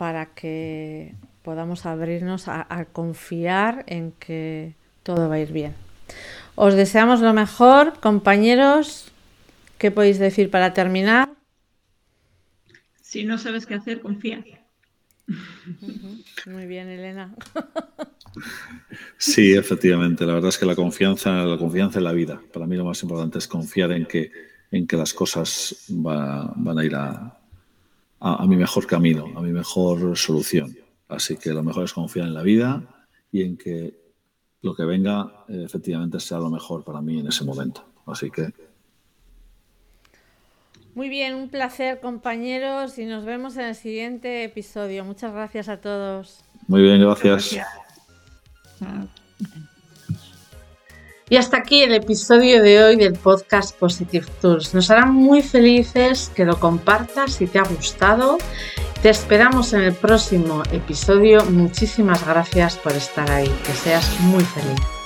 para 0.00 0.32
que 0.32 1.14
podamos 1.42 1.84
abrirnos 1.84 2.48
a, 2.48 2.86
confiar 2.90 3.84
en 3.86 4.12
que 4.12 4.74
todo 5.02 5.28
va 5.28 5.34
a 5.34 5.40
ir 5.40 5.52
bien. 5.52 5.74
Os 6.54 6.72
deseamos 6.72 7.20
lo 7.20 7.34
mejor, 7.34 8.00
compañeros. 8.00 9.12
¿Qué 9.76 9.90
podéis 9.90 10.18
decir 10.18 10.50
para 10.50 10.72
terminar? 10.72 11.28
Si 13.02 13.24
no 13.24 13.36
sabes 13.36 13.66
qué 13.66 13.74
hacer, 13.74 14.00
confía. 14.00 14.42
Muy 16.46 16.64
bien, 16.64 16.88
Elena. 16.88 17.34
Sí, 19.18 19.52
efectivamente. 19.52 20.24
La 20.24 20.32
verdad 20.32 20.48
es 20.48 20.56
que 20.56 20.64
la 20.64 20.76
confianza, 20.76 21.44
la 21.44 21.58
confianza 21.58 21.98
en 21.98 22.04
la 22.04 22.12
vida. 22.12 22.40
Para 22.54 22.66
mí 22.66 22.74
lo 22.74 22.86
más 22.86 23.02
importante 23.02 23.36
es 23.36 23.46
confiar 23.46 23.92
en 23.92 24.06
que, 24.06 24.32
en 24.70 24.86
que 24.86 24.96
las 24.96 25.12
cosas 25.12 25.84
van 25.88 26.78
a 26.78 26.84
ir 26.86 26.94
a, 26.94 27.39
a, 28.20 28.46
mi 28.46 28.56
mejor 28.56 28.86
camino, 28.86 29.26
a 29.34 29.40
mi 29.40 29.52
mejor 29.52 30.16
solución. 30.16 30.76
Así 31.08 31.36
que 31.36 31.50
lo 31.50 31.62
mejor 31.62 31.84
es 31.84 31.92
confiar 31.92 32.26
en 32.26 32.34
la 32.34 32.42
vida 32.42 32.82
y 33.32 33.42
en 33.42 33.56
que 33.56 33.98
lo 34.62 34.74
que 34.74 34.84
venga 34.84 35.44
eh, 35.48 35.62
efectivamente 35.64 36.20
sea 36.20 36.38
lo 36.38 36.50
mejor 36.50 36.84
para 36.84 37.00
mí 37.00 37.18
en 37.18 37.26
ese 37.26 37.44
momento. 37.44 37.84
Así 38.06 38.30
que 38.30 38.52
muy 40.94 41.08
bien, 41.08 41.34
un 41.34 41.48
placer 41.48 42.00
compañeros 42.00 42.98
y 42.98 43.04
nos 43.04 43.24
vemos 43.24 43.56
en 43.56 43.66
el 43.66 43.74
siguiente 43.74 44.44
episodio. 44.44 45.04
Muchas 45.04 45.32
gracias 45.32 45.68
a 45.68 45.80
todos. 45.80 46.44
Muy 46.66 46.82
bien, 46.82 47.00
gracias. 47.00 47.56
Y 51.30 51.36
hasta 51.36 51.58
aquí 51.58 51.84
el 51.84 51.94
episodio 51.94 52.60
de 52.60 52.82
hoy 52.82 52.96
del 52.96 53.12
podcast 53.12 53.78
Positive 53.78 54.26
Tools. 54.40 54.74
Nos 54.74 54.90
hará 54.90 55.06
muy 55.06 55.42
felices 55.42 56.28
que 56.34 56.44
lo 56.44 56.58
compartas 56.58 57.34
si 57.34 57.46
te 57.46 57.60
ha 57.60 57.62
gustado. 57.62 58.36
Te 59.00 59.10
esperamos 59.10 59.72
en 59.72 59.82
el 59.82 59.94
próximo 59.94 60.64
episodio. 60.72 61.44
Muchísimas 61.44 62.26
gracias 62.26 62.76
por 62.78 62.94
estar 62.94 63.30
ahí. 63.30 63.48
Que 63.64 63.72
seas 63.72 64.18
muy 64.22 64.42
feliz. 64.42 64.99